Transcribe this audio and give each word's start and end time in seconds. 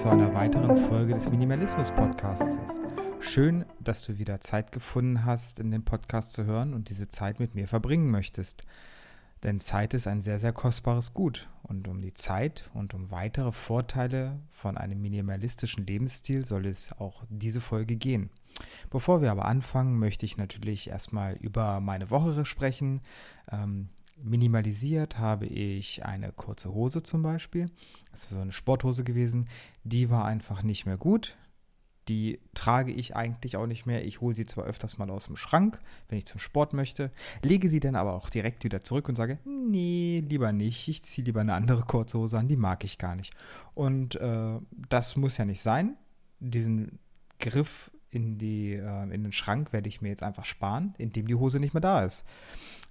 zu 0.00 0.08
einer 0.08 0.32
weiteren 0.32 0.78
Folge 0.88 1.12
des 1.12 1.28
Minimalismus 1.28 1.90
Podcasts. 1.90 2.80
Schön, 3.20 3.66
dass 3.80 4.02
du 4.06 4.16
wieder 4.16 4.40
Zeit 4.40 4.72
gefunden 4.72 5.26
hast, 5.26 5.60
in 5.60 5.70
den 5.70 5.84
Podcast 5.84 6.32
zu 6.32 6.46
hören 6.46 6.72
und 6.72 6.88
diese 6.88 7.10
Zeit 7.10 7.38
mit 7.38 7.54
mir 7.54 7.68
verbringen 7.68 8.10
möchtest. 8.10 8.64
Denn 9.42 9.60
Zeit 9.60 9.92
ist 9.92 10.06
ein 10.06 10.22
sehr, 10.22 10.40
sehr 10.40 10.54
kostbares 10.54 11.12
Gut. 11.12 11.50
Und 11.62 11.86
um 11.86 12.00
die 12.00 12.14
Zeit 12.14 12.70
und 12.72 12.94
um 12.94 13.10
weitere 13.10 13.52
Vorteile 13.52 14.40
von 14.52 14.78
einem 14.78 15.02
minimalistischen 15.02 15.84
Lebensstil 15.84 16.46
soll 16.46 16.64
es 16.64 16.98
auch 16.98 17.24
diese 17.28 17.60
Folge 17.60 17.96
gehen. 17.96 18.30
Bevor 18.88 19.20
wir 19.20 19.30
aber 19.30 19.44
anfangen, 19.44 19.98
möchte 19.98 20.24
ich 20.24 20.38
natürlich 20.38 20.88
erstmal 20.88 21.34
über 21.34 21.78
meine 21.80 22.10
Woche 22.10 22.46
sprechen. 22.46 23.02
Ähm, 23.52 23.90
minimalisiert 24.22 25.18
habe 25.18 25.46
ich 25.46 26.04
eine 26.04 26.32
kurze 26.32 26.72
Hose 26.72 27.02
zum 27.02 27.22
Beispiel. 27.22 27.66
Das 28.10 28.24
ist 28.24 28.30
so 28.30 28.40
eine 28.40 28.52
Sporthose 28.52 29.04
gewesen. 29.04 29.48
Die 29.84 30.10
war 30.10 30.24
einfach 30.24 30.62
nicht 30.62 30.86
mehr 30.86 30.96
gut. 30.96 31.36
Die 32.08 32.40
trage 32.54 32.92
ich 32.92 33.14
eigentlich 33.14 33.56
auch 33.56 33.66
nicht 33.66 33.86
mehr. 33.86 34.04
Ich 34.04 34.20
hole 34.20 34.34
sie 34.34 34.46
zwar 34.46 34.64
öfters 34.64 34.98
mal 34.98 35.10
aus 35.10 35.26
dem 35.26 35.36
Schrank, 35.36 35.80
wenn 36.08 36.18
ich 36.18 36.26
zum 36.26 36.40
Sport 36.40 36.72
möchte, 36.72 37.12
lege 37.42 37.68
sie 37.68 37.78
dann 37.78 37.94
aber 37.94 38.14
auch 38.14 38.30
direkt 38.30 38.64
wieder 38.64 38.82
zurück 38.82 39.08
und 39.08 39.16
sage, 39.16 39.38
nee, 39.44 40.24
lieber 40.28 40.50
nicht. 40.52 40.88
Ich 40.88 41.04
ziehe 41.04 41.24
lieber 41.24 41.40
eine 41.40 41.54
andere 41.54 41.82
kurze 41.82 42.18
Hose 42.18 42.38
an, 42.38 42.48
die 42.48 42.56
mag 42.56 42.84
ich 42.84 42.98
gar 42.98 43.14
nicht. 43.14 43.32
Und 43.74 44.16
äh, 44.16 44.58
das 44.88 45.16
muss 45.16 45.36
ja 45.36 45.44
nicht 45.44 45.60
sein. 45.60 45.96
Diesen 46.40 46.98
Griff 47.38 47.90
in, 48.10 48.38
die, 48.38 48.74
äh, 48.74 49.02
in 49.02 49.22
den 49.22 49.32
Schrank 49.32 49.72
werde 49.72 49.88
ich 49.88 50.00
mir 50.00 50.08
jetzt 50.08 50.22
einfach 50.22 50.44
sparen, 50.44 50.94
indem 50.98 51.26
die 51.26 51.34
Hose 51.34 51.60
nicht 51.60 51.74
mehr 51.74 51.80
da 51.80 52.04
ist. 52.04 52.24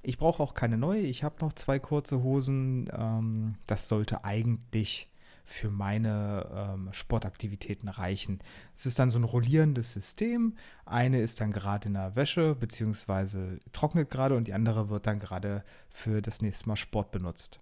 Ich 0.02 0.18
brauche 0.18 0.42
auch 0.42 0.54
keine 0.54 0.78
neue. 0.78 1.02
Ich 1.02 1.24
habe 1.24 1.36
noch 1.42 1.54
zwei 1.54 1.80
kurze 1.80 2.24
Hosen. 2.24 2.90
Ähm, 2.94 3.56
das 3.68 3.88
sollte 3.88 4.24
eigentlich 4.24 5.10
für 5.50 5.72
meine 5.72 6.48
ähm, 6.54 6.90
Sportaktivitäten 6.92 7.90
reichen. 7.90 8.40
Es 8.76 8.86
ist 8.86 9.00
dann 9.00 9.10
so 9.10 9.18
ein 9.18 9.24
rollierendes 9.24 9.94
System. 9.94 10.56
Eine 10.86 11.20
ist 11.22 11.42
dann 11.42 11.52
gerade 11.52 11.88
in 11.88 11.96
der 11.96 12.16
Wäsche, 12.16 12.56
beziehungsweise 12.56 13.60
trocknet 13.74 14.10
gerade 14.10 14.38
und 14.38 14.48
die 14.48 14.54
andere 14.54 14.90
wird 14.90 15.08
dann 15.08 15.20
gerade 15.20 15.64
für 15.90 16.22
das 16.22 16.42
nächste 16.42 16.70
Mal 16.70 16.76
Sport 16.76 17.12
benutzt. 17.12 17.60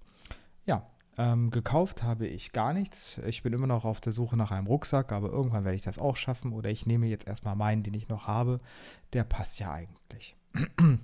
Ja, 0.66 0.86
ähm, 1.18 1.50
gekauft 1.50 2.04
habe 2.04 2.28
ich 2.28 2.52
gar 2.52 2.74
nichts. 2.74 3.20
Ich 3.26 3.42
bin 3.42 3.54
immer 3.54 3.68
noch 3.68 3.86
auf 3.86 4.00
der 4.00 4.12
Suche 4.12 4.38
nach 4.38 4.52
einem 4.52 4.68
Rucksack, 4.68 5.12
aber 5.12 5.30
irgendwann 5.30 5.64
werde 5.66 5.76
ich 5.76 5.82
das 5.82 5.98
auch 5.98 6.16
schaffen. 6.16 6.54
Oder 6.54 6.70
ich 6.70 6.86
nehme 6.86 7.08
jetzt 7.08 7.28
erstmal 7.28 7.56
meinen, 7.56 7.82
den 7.84 7.96
ich 7.96 8.08
noch 8.08 8.28
habe. 8.28 8.60
Der 9.14 9.24
passt 9.24 9.60
ja 9.60 9.72
eigentlich. 9.72 10.36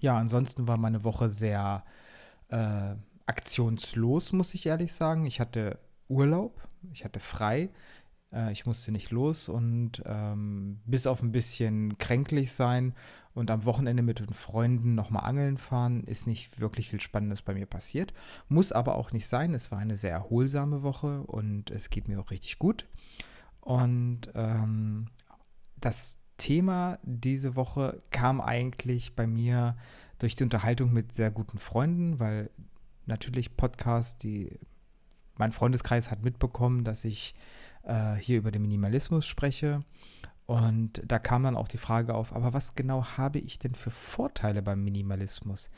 ja, 0.00 0.18
ansonsten 0.18 0.68
war 0.68 0.76
meine 0.76 1.04
Woche 1.04 1.30
sehr 1.30 1.84
äh, 2.48 2.94
aktionslos, 3.24 4.32
muss 4.32 4.52
ich 4.52 4.66
ehrlich 4.66 4.92
sagen. 4.92 5.24
Ich 5.24 5.40
hatte 5.40 5.78
Urlaub, 6.08 6.68
ich 6.92 7.04
hatte 7.04 7.20
frei. 7.20 7.70
Äh, 8.32 8.52
ich 8.52 8.66
musste 8.66 8.92
nicht 8.92 9.10
los 9.10 9.48
und 9.48 10.02
ähm, 10.04 10.80
bis 10.84 11.06
auf 11.06 11.22
ein 11.22 11.32
bisschen 11.32 11.96
kränklich 11.96 12.52
sein 12.52 12.94
und 13.34 13.50
am 13.50 13.64
Wochenende 13.64 14.02
mit 14.02 14.20
den 14.20 14.32
Freunden 14.32 14.94
nochmal 14.94 15.24
angeln 15.24 15.58
fahren, 15.58 16.04
ist 16.04 16.26
nicht 16.26 16.60
wirklich 16.60 16.88
viel 16.90 17.00
Spannendes 17.00 17.42
bei 17.42 17.54
mir 17.54 17.66
passiert. 17.66 18.14
Muss 18.48 18.72
aber 18.72 18.94
auch 18.94 19.12
nicht 19.12 19.26
sein. 19.26 19.54
Es 19.54 19.72
war 19.72 19.78
eine 19.78 19.96
sehr 19.96 20.12
erholsame 20.12 20.82
Woche 20.82 21.22
und 21.22 21.70
es 21.70 21.90
geht 21.90 22.06
mir 22.08 22.20
auch 22.20 22.30
richtig 22.30 22.58
gut. 22.58 22.86
Und 23.60 24.30
ähm, 24.34 25.08
das 25.76 26.18
Thema 26.36 26.98
diese 27.02 27.56
Woche 27.56 27.98
kam 28.10 28.40
eigentlich 28.40 29.16
bei 29.16 29.26
mir 29.26 29.76
durch 30.18 30.36
die 30.36 30.44
Unterhaltung 30.44 30.92
mit 30.92 31.12
sehr 31.12 31.30
guten 31.30 31.58
Freunden, 31.58 32.20
weil 32.20 32.50
natürlich 33.06 33.56
Podcast, 33.56 34.22
die 34.22 34.58
mein 35.36 35.52
Freundeskreis 35.52 36.10
hat 36.10 36.22
mitbekommen, 36.22 36.84
dass 36.84 37.04
ich 37.04 37.34
äh, 37.82 38.14
hier 38.14 38.38
über 38.38 38.52
den 38.52 38.62
Minimalismus 38.62 39.26
spreche. 39.26 39.80
Und 40.46 41.02
da 41.06 41.18
kam 41.18 41.42
dann 41.44 41.56
auch 41.56 41.68
die 41.68 41.78
Frage 41.78 42.14
auf, 42.14 42.34
aber 42.34 42.52
was 42.52 42.74
genau 42.74 43.04
habe 43.16 43.38
ich 43.38 43.58
denn 43.58 43.74
für 43.74 43.90
Vorteile 43.90 44.62
beim 44.62 44.84
Minimalismus? 44.84 45.70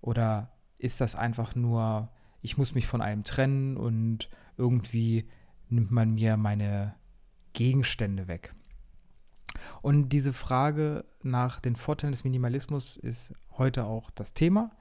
Oder 0.00 0.50
ist 0.78 1.00
das 1.00 1.14
einfach 1.14 1.54
nur, 1.54 2.08
ich 2.40 2.58
muss 2.58 2.74
mich 2.74 2.88
von 2.88 3.00
allem 3.00 3.22
trennen 3.22 3.76
und 3.76 4.28
irgendwie 4.56 5.28
nimmt 5.68 5.92
man 5.92 6.14
mir 6.14 6.36
meine 6.36 6.94
Gegenstände 7.52 8.26
weg? 8.26 8.54
Und 9.82 10.08
diese 10.08 10.32
Frage 10.32 11.04
nach 11.22 11.60
den 11.60 11.76
Vorteilen 11.76 12.12
des 12.12 12.24
Minimalismus 12.24 12.96
ist 12.96 13.32
heute 13.56 13.84
auch 13.84 14.10
das 14.10 14.34
Thema. 14.34 14.72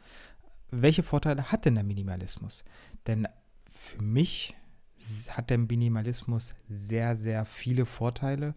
Welche 0.72 1.04
Vorteile 1.04 1.52
hat 1.52 1.66
denn 1.66 1.76
der 1.76 1.84
Minimalismus? 1.84 2.64
Denn 3.06 3.28
für 3.72 4.02
mich 4.02 4.56
hat 5.30 5.50
der 5.50 5.58
Minimalismus 5.58 6.54
sehr, 6.70 7.18
sehr 7.18 7.46
viele 7.46 7.86
Vorteile, 7.86 8.56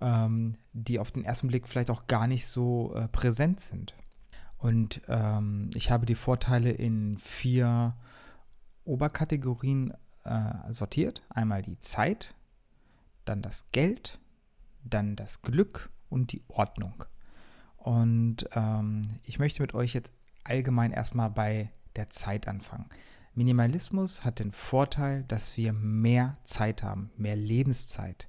ähm, 0.00 0.56
die 0.72 0.98
auf 0.98 1.10
den 1.10 1.24
ersten 1.24 1.48
Blick 1.48 1.68
vielleicht 1.68 1.90
auch 1.90 2.06
gar 2.06 2.26
nicht 2.26 2.46
so 2.46 2.94
äh, 2.94 3.08
präsent 3.08 3.60
sind. 3.60 3.94
Und 4.58 5.00
ähm, 5.08 5.70
ich 5.74 5.90
habe 5.90 6.06
die 6.06 6.14
Vorteile 6.14 6.70
in 6.70 7.16
vier 7.18 7.96
Oberkategorien 8.84 9.94
äh, 10.24 10.72
sortiert. 10.72 11.22
Einmal 11.30 11.62
die 11.62 11.78
Zeit, 11.80 12.34
dann 13.24 13.42
das 13.42 13.70
Geld, 13.72 14.18
dann 14.84 15.16
das 15.16 15.42
Glück 15.42 15.90
und 16.08 16.32
die 16.32 16.42
Ordnung. 16.48 17.04
Und 17.76 18.48
ähm, 18.52 19.02
ich 19.24 19.38
möchte 19.38 19.62
mit 19.62 19.74
euch 19.74 19.94
jetzt 19.94 20.12
allgemein 20.44 20.92
erstmal 20.92 21.30
bei 21.30 21.70
der 21.96 22.10
Zeit 22.10 22.46
anfangen. 22.46 22.88
Minimalismus 23.34 24.24
hat 24.24 24.38
den 24.38 24.52
Vorteil, 24.52 25.24
dass 25.24 25.56
wir 25.56 25.72
mehr 25.72 26.36
Zeit 26.44 26.82
haben, 26.82 27.10
mehr 27.16 27.36
Lebenszeit. 27.36 28.28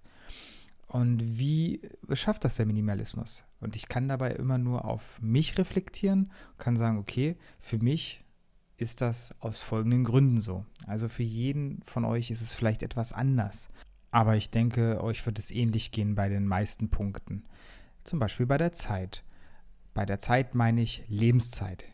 Und 0.92 1.38
wie 1.38 1.80
schafft 2.12 2.44
das 2.44 2.58
der 2.58 2.66
Minimalismus? 2.66 3.46
Und 3.62 3.78
ich 3.78 3.88
kann 3.88 4.10
dabei 4.10 4.32
immer 4.32 4.58
nur 4.58 4.84
auf 4.84 5.22
mich 5.22 5.58
reflektieren, 5.58 6.30
kann 6.58 6.76
sagen, 6.76 6.98
okay, 6.98 7.38
für 7.62 7.78
mich 7.78 8.26
ist 8.76 9.00
das 9.00 9.34
aus 9.40 9.62
folgenden 9.62 10.04
Gründen 10.04 10.42
so. 10.42 10.66
Also 10.86 11.08
für 11.08 11.24
jeden 11.24 11.82
von 11.86 12.04
euch 12.04 12.30
ist 12.30 12.42
es 12.42 12.54
vielleicht 12.54 12.84
etwas 12.84 13.14
anders. 13.14 13.70
Aber 14.12 14.36
ich 14.36 14.50
denke, 14.50 15.02
euch 15.02 15.26
wird 15.26 15.40
es 15.40 15.50
ähnlich 15.50 15.94
gehen 15.94 16.16
bei 16.16 16.28
den 16.28 16.46
meisten 16.46 16.90
Punkten. 16.90 17.46
Zum 18.04 18.20
Beispiel 18.20 18.46
bei 18.46 18.58
der 18.58 18.74
Zeit. 18.74 19.24
Bei 19.94 20.06
der 20.06 20.20
Zeit 20.20 20.56
meine 20.56 20.82
ich 20.82 21.06
Lebenszeit. 21.08 21.86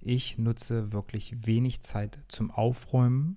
Ich 0.00 0.38
nutze 0.38 0.90
wirklich 0.90 1.46
wenig 1.46 1.82
Zeit 1.82 2.18
zum 2.28 2.50
Aufräumen 2.50 3.36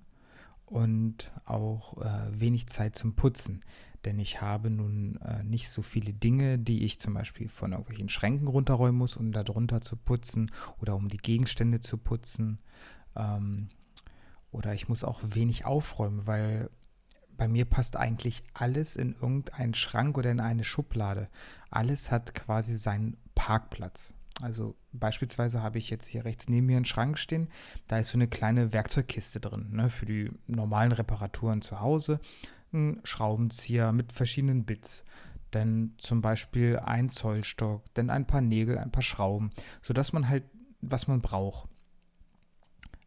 und 0.64 1.32
auch 1.44 2.00
äh, 2.00 2.40
wenig 2.40 2.68
Zeit 2.68 2.96
zum 2.96 3.14
Putzen. 3.14 3.60
Denn 4.06 4.20
ich 4.20 4.40
habe 4.40 4.70
nun 4.70 5.16
äh, 5.16 5.42
nicht 5.42 5.68
so 5.68 5.82
viele 5.82 6.14
Dinge, 6.14 6.60
die 6.60 6.84
ich 6.84 7.00
zum 7.00 7.14
Beispiel 7.14 7.48
von 7.48 7.72
irgendwelchen 7.72 8.08
Schränken 8.08 8.46
runterräumen 8.46 8.96
muss, 8.96 9.16
um 9.16 9.32
darunter 9.32 9.80
zu 9.80 9.96
putzen 9.96 10.50
oder 10.80 10.94
um 10.94 11.08
die 11.08 11.16
Gegenstände 11.16 11.80
zu 11.80 11.98
putzen. 11.98 12.60
Ähm, 13.16 13.68
oder 14.52 14.74
ich 14.74 14.88
muss 14.88 15.02
auch 15.02 15.20
wenig 15.24 15.64
aufräumen, 15.64 16.28
weil 16.28 16.70
bei 17.36 17.48
mir 17.48 17.64
passt 17.64 17.96
eigentlich 17.96 18.44
alles 18.54 18.94
in 18.94 19.14
irgendeinen 19.14 19.74
Schrank 19.74 20.16
oder 20.16 20.30
in 20.30 20.40
eine 20.40 20.62
Schublade. 20.62 21.28
Alles 21.68 22.12
hat 22.12 22.32
quasi 22.32 22.76
seinen 22.76 23.16
Parkplatz. 23.34 24.14
Also 24.40 24.76
beispielsweise 24.92 25.62
habe 25.62 25.78
ich 25.78 25.90
jetzt 25.90 26.06
hier 26.06 26.24
rechts 26.24 26.48
neben 26.48 26.66
mir 26.66 26.76
einen 26.76 26.84
Schrank 26.84 27.18
stehen. 27.18 27.48
Da 27.88 27.98
ist 27.98 28.10
so 28.10 28.18
eine 28.18 28.28
kleine 28.28 28.72
Werkzeugkiste 28.72 29.40
drin 29.40 29.68
ne, 29.72 29.90
für 29.90 30.06
die 30.06 30.30
normalen 30.46 30.92
Reparaturen 30.92 31.60
zu 31.60 31.80
Hause. 31.80 32.20
Ein 32.76 33.00
Schraubenzieher 33.04 33.92
mit 33.92 34.12
verschiedenen 34.12 34.64
Bits. 34.64 35.04
Dann 35.50 35.94
zum 35.98 36.20
Beispiel 36.20 36.78
ein 36.78 37.08
Zollstock, 37.08 37.82
dann 37.94 38.10
ein 38.10 38.26
paar 38.26 38.42
Nägel, 38.42 38.78
ein 38.78 38.92
paar 38.92 39.02
Schrauben, 39.02 39.50
sodass 39.82 40.12
man 40.12 40.28
halt, 40.28 40.44
was 40.80 41.08
man 41.08 41.22
braucht. 41.22 41.68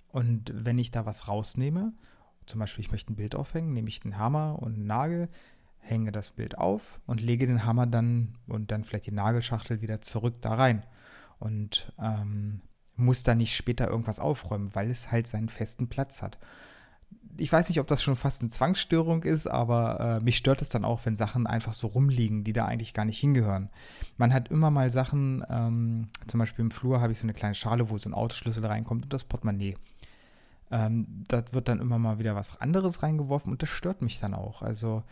Und 0.07 0.51
wenn 0.53 0.79
ich 0.79 0.89
da 0.89 1.05
was 1.05 1.27
rausnehme, 1.27 1.93
zum 2.47 2.59
Beispiel 2.59 2.83
ich 2.83 2.91
möchte 2.91 3.13
ein 3.13 3.15
Bild 3.15 3.35
aufhängen, 3.35 3.73
nehme 3.73 3.89
ich 3.89 3.99
den 3.99 4.17
Hammer 4.17 4.57
und 4.59 4.73
einen 4.73 4.87
Nagel, 4.87 5.29
hänge 5.77 6.11
das 6.11 6.31
Bild 6.31 6.57
auf 6.57 6.99
und 7.05 7.21
lege 7.21 7.45
den 7.45 7.63
Hammer 7.63 7.85
dann 7.85 8.35
und 8.47 8.71
dann 8.71 8.83
vielleicht 8.83 9.05
die 9.05 9.11
Nagelschachtel 9.11 9.81
wieder 9.81 10.01
zurück 10.01 10.41
da 10.41 10.55
rein 10.55 10.83
und 11.37 11.93
ähm, 11.99 12.61
muss 12.95 13.23
da 13.23 13.35
nicht 13.35 13.55
später 13.55 13.87
irgendwas 13.87 14.19
aufräumen, 14.19 14.73
weil 14.75 14.89
es 14.89 15.11
halt 15.11 15.27
seinen 15.27 15.49
festen 15.49 15.87
Platz 15.87 16.21
hat. 16.21 16.37
Ich 17.39 17.51
weiß 17.51 17.69
nicht, 17.69 17.79
ob 17.79 17.87
das 17.87 18.03
schon 18.03 18.17
fast 18.17 18.41
eine 18.41 18.49
Zwangsstörung 18.49 19.23
ist, 19.23 19.47
aber 19.47 20.19
äh, 20.19 20.23
mich 20.23 20.35
stört 20.35 20.61
es 20.61 20.67
dann 20.67 20.83
auch, 20.83 21.05
wenn 21.05 21.15
Sachen 21.15 21.47
einfach 21.47 21.73
so 21.73 21.87
rumliegen, 21.87 22.43
die 22.43 22.51
da 22.51 22.65
eigentlich 22.65 22.93
gar 22.93 23.05
nicht 23.05 23.17
hingehören. 23.17 23.69
Man 24.17 24.33
hat 24.33 24.49
immer 24.49 24.69
mal 24.71 24.91
Sachen, 24.91 25.45
ähm, 25.49 26.09
zum 26.27 26.39
Beispiel 26.39 26.65
im 26.65 26.71
Flur 26.71 26.99
habe 26.99 27.13
ich 27.13 27.19
so 27.19 27.23
eine 27.23 27.33
kleine 27.33 27.55
Schale, 27.55 27.89
wo 27.89 27.97
so 27.97 28.09
ein 28.09 28.13
Autoschlüssel 28.13 28.65
reinkommt 28.65 29.05
und 29.05 29.13
das 29.13 29.23
Portemonnaie. 29.23 29.75
Ähm, 30.69 31.23
da 31.29 31.43
wird 31.51 31.69
dann 31.69 31.79
immer 31.79 31.97
mal 31.97 32.19
wieder 32.19 32.35
was 32.35 32.59
anderes 32.59 33.03
reingeworfen 33.03 33.51
und 33.51 33.61
das 33.61 33.69
stört 33.69 34.01
mich 34.01 34.19
dann 34.19 34.33
auch. 34.33 34.61
Also 34.61 35.03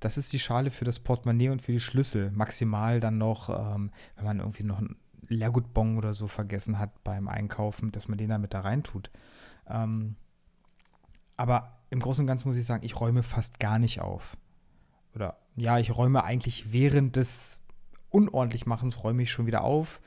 das 0.00 0.18
ist 0.18 0.32
die 0.32 0.40
Schale 0.40 0.70
für 0.70 0.84
das 0.84 0.98
Portemonnaie 0.98 1.50
und 1.50 1.62
für 1.62 1.72
die 1.72 1.80
Schlüssel. 1.80 2.32
Maximal 2.32 2.98
dann 2.98 3.16
noch, 3.16 3.48
ähm, 3.48 3.92
wenn 4.16 4.24
man 4.24 4.40
irgendwie 4.40 4.64
noch 4.64 4.80
ein 4.80 4.96
Leergutbon 5.28 5.96
oder 5.98 6.12
so 6.12 6.26
vergessen 6.26 6.78
hat 6.78 7.02
beim 7.04 7.28
Einkaufen, 7.28 7.92
dass 7.92 8.08
man 8.08 8.18
den 8.18 8.30
da 8.30 8.38
mit 8.38 8.54
da 8.54 8.60
reintut. 8.60 9.10
Ähm, 9.68 10.16
aber 11.36 11.78
im 11.90 12.00
Großen 12.00 12.22
und 12.22 12.26
Ganzen 12.26 12.48
muss 12.48 12.56
ich 12.56 12.66
sagen, 12.66 12.84
ich 12.84 13.00
räume 13.00 13.22
fast 13.22 13.60
gar 13.60 13.78
nicht 13.78 14.00
auf. 14.00 14.36
Oder 15.14 15.38
ja, 15.54 15.78
ich 15.78 15.96
räume 15.96 16.24
eigentlich 16.24 16.72
während 16.72 17.16
des 17.16 17.60
Unordentlichmachens 18.10 19.02
räume 19.02 19.22
ich 19.22 19.30
schon 19.30 19.46
wieder 19.46 19.64
auf, 19.64 20.00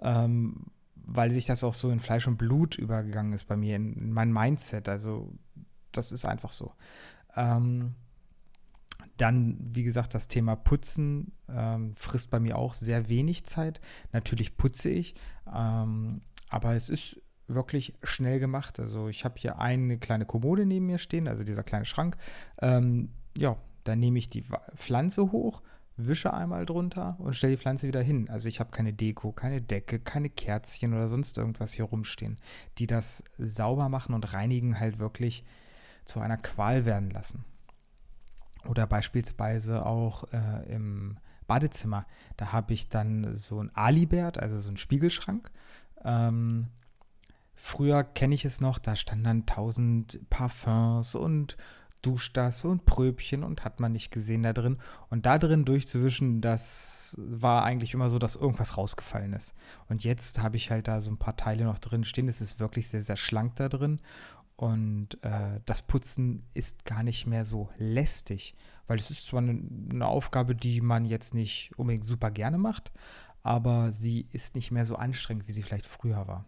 ähm, 0.00 0.66
weil 0.94 1.30
sich 1.30 1.46
das 1.46 1.64
auch 1.64 1.74
so 1.74 1.90
in 1.90 2.00
Fleisch 2.00 2.26
und 2.26 2.36
Blut 2.36 2.76
übergegangen 2.76 3.32
ist 3.32 3.44
bei 3.44 3.56
mir, 3.56 3.76
in, 3.76 3.94
in 3.94 4.12
mein 4.12 4.32
Mindset. 4.32 4.88
Also 4.88 5.32
das 5.92 6.12
ist 6.12 6.24
einfach 6.24 6.52
so. 6.52 6.72
Ähm, 7.36 7.94
dann, 9.16 9.58
wie 9.60 9.82
gesagt, 9.82 10.14
das 10.14 10.28
Thema 10.28 10.56
Putzen 10.56 11.32
ähm, 11.48 11.94
frisst 11.94 12.30
bei 12.30 12.40
mir 12.40 12.56
auch 12.56 12.74
sehr 12.74 13.08
wenig 13.08 13.44
Zeit. 13.44 13.80
Natürlich 14.12 14.56
putze 14.56 14.90
ich, 14.90 15.14
ähm, 15.52 16.22
aber 16.48 16.74
es 16.74 16.88
ist 16.88 17.21
wirklich 17.54 17.94
schnell 18.02 18.40
gemacht. 18.40 18.80
Also 18.80 19.08
ich 19.08 19.24
habe 19.24 19.34
hier 19.38 19.58
eine 19.58 19.98
kleine 19.98 20.26
Kommode 20.26 20.66
neben 20.66 20.86
mir 20.86 20.98
stehen, 20.98 21.28
also 21.28 21.44
dieser 21.44 21.62
kleine 21.62 21.84
Schrank. 21.84 22.16
Ähm, 22.60 23.10
ja, 23.36 23.56
dann 23.84 23.98
nehme 23.98 24.18
ich 24.18 24.28
die 24.28 24.44
Pflanze 24.76 25.32
hoch, 25.32 25.62
wische 25.96 26.32
einmal 26.32 26.66
drunter 26.66 27.16
und 27.18 27.34
stelle 27.34 27.56
die 27.56 27.62
Pflanze 27.62 27.88
wieder 27.88 28.02
hin. 28.02 28.28
Also 28.30 28.48
ich 28.48 28.60
habe 28.60 28.70
keine 28.70 28.92
Deko, 28.92 29.32
keine 29.32 29.60
Decke, 29.60 29.98
keine 29.98 30.30
Kerzchen 30.30 30.94
oder 30.94 31.08
sonst 31.08 31.38
irgendwas 31.38 31.72
hier 31.72 31.84
rumstehen, 31.84 32.38
die 32.78 32.86
das 32.86 33.24
sauber 33.38 33.88
machen 33.88 34.14
und 34.14 34.32
reinigen 34.32 34.78
halt 34.78 34.98
wirklich 34.98 35.44
zu 36.04 36.20
einer 36.20 36.36
Qual 36.36 36.84
werden 36.84 37.10
lassen. 37.10 37.44
Oder 38.68 38.86
beispielsweise 38.86 39.84
auch 39.84 40.32
äh, 40.32 40.72
im 40.72 41.18
Badezimmer. 41.46 42.06
Da 42.36 42.52
habe 42.52 42.72
ich 42.72 42.88
dann 42.88 43.36
so 43.36 43.60
ein 43.60 43.74
Alibert, 43.74 44.38
also 44.38 44.58
so 44.58 44.70
ein 44.70 44.76
Spiegelschrank. 44.76 45.50
Ähm, 46.04 46.68
früher 47.54 48.04
kenne 48.04 48.34
ich 48.34 48.44
es 48.44 48.60
noch, 48.60 48.78
da 48.78 48.96
standen 48.96 49.24
dann 49.24 49.46
tausend 49.46 50.20
Parfums 50.30 51.14
und 51.14 51.56
Duschtasse 52.02 52.66
und 52.66 52.84
Pröbchen 52.84 53.44
und 53.44 53.64
hat 53.64 53.78
man 53.78 53.92
nicht 53.92 54.10
gesehen 54.10 54.42
da 54.42 54.52
drin. 54.52 54.78
Und 55.08 55.24
da 55.24 55.38
drin 55.38 55.64
durchzuwischen, 55.64 56.40
das 56.40 57.16
war 57.18 57.64
eigentlich 57.64 57.94
immer 57.94 58.10
so, 58.10 58.18
dass 58.18 58.34
irgendwas 58.34 58.76
rausgefallen 58.76 59.32
ist. 59.32 59.54
Und 59.88 60.02
jetzt 60.02 60.42
habe 60.42 60.56
ich 60.56 60.70
halt 60.70 60.88
da 60.88 61.00
so 61.00 61.10
ein 61.10 61.18
paar 61.18 61.36
Teile 61.36 61.64
noch 61.64 61.78
drin 61.78 62.02
stehen. 62.02 62.28
Es 62.28 62.40
ist 62.40 62.58
wirklich 62.58 62.88
sehr, 62.88 63.04
sehr 63.04 63.16
schlank 63.16 63.54
da 63.56 63.68
drin. 63.68 64.00
Und 64.56 65.22
äh, 65.22 65.60
das 65.64 65.82
Putzen 65.82 66.44
ist 66.54 66.84
gar 66.84 67.02
nicht 67.02 67.26
mehr 67.26 67.44
so 67.44 67.70
lästig, 67.78 68.54
weil 68.86 68.98
es 68.98 69.10
ist 69.10 69.26
zwar 69.26 69.40
eine, 69.40 69.60
eine, 69.90 70.06
Aufgabe, 70.06 70.54
die 70.54 70.80
man 70.80 71.04
jetzt 71.04 71.34
nicht 71.34 71.72
unbedingt 71.76 72.04
super 72.04 72.30
gerne 72.30 72.58
macht, 72.58 72.92
aber 73.42 73.92
sie 73.92 74.28
ist 74.30 74.54
nicht 74.54 74.70
mehr 74.70 74.86
so 74.86 74.96
anstrengend, 74.96 75.48
wie 75.48 75.52
sie 75.52 75.62
vielleicht 75.62 75.86
früher 75.86 76.28
war. 76.28 76.44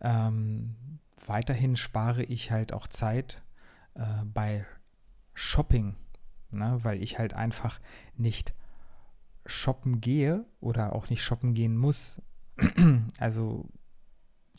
Ähm, 0.00 0.76
weiterhin 1.26 1.76
spare 1.76 2.22
ich 2.22 2.50
halt 2.50 2.72
auch 2.72 2.86
Zeit 2.86 3.42
äh, 3.94 4.24
bei 4.24 4.66
Shopping, 5.34 5.96
ne, 6.50 6.78
weil 6.82 7.02
ich 7.02 7.18
halt 7.18 7.34
einfach 7.34 7.80
nicht 8.16 8.54
shoppen 9.46 10.00
gehe 10.00 10.44
oder 10.60 10.94
auch 10.94 11.10
nicht 11.10 11.22
shoppen 11.22 11.54
gehen 11.54 11.76
muss. 11.76 12.22
also 13.18 13.68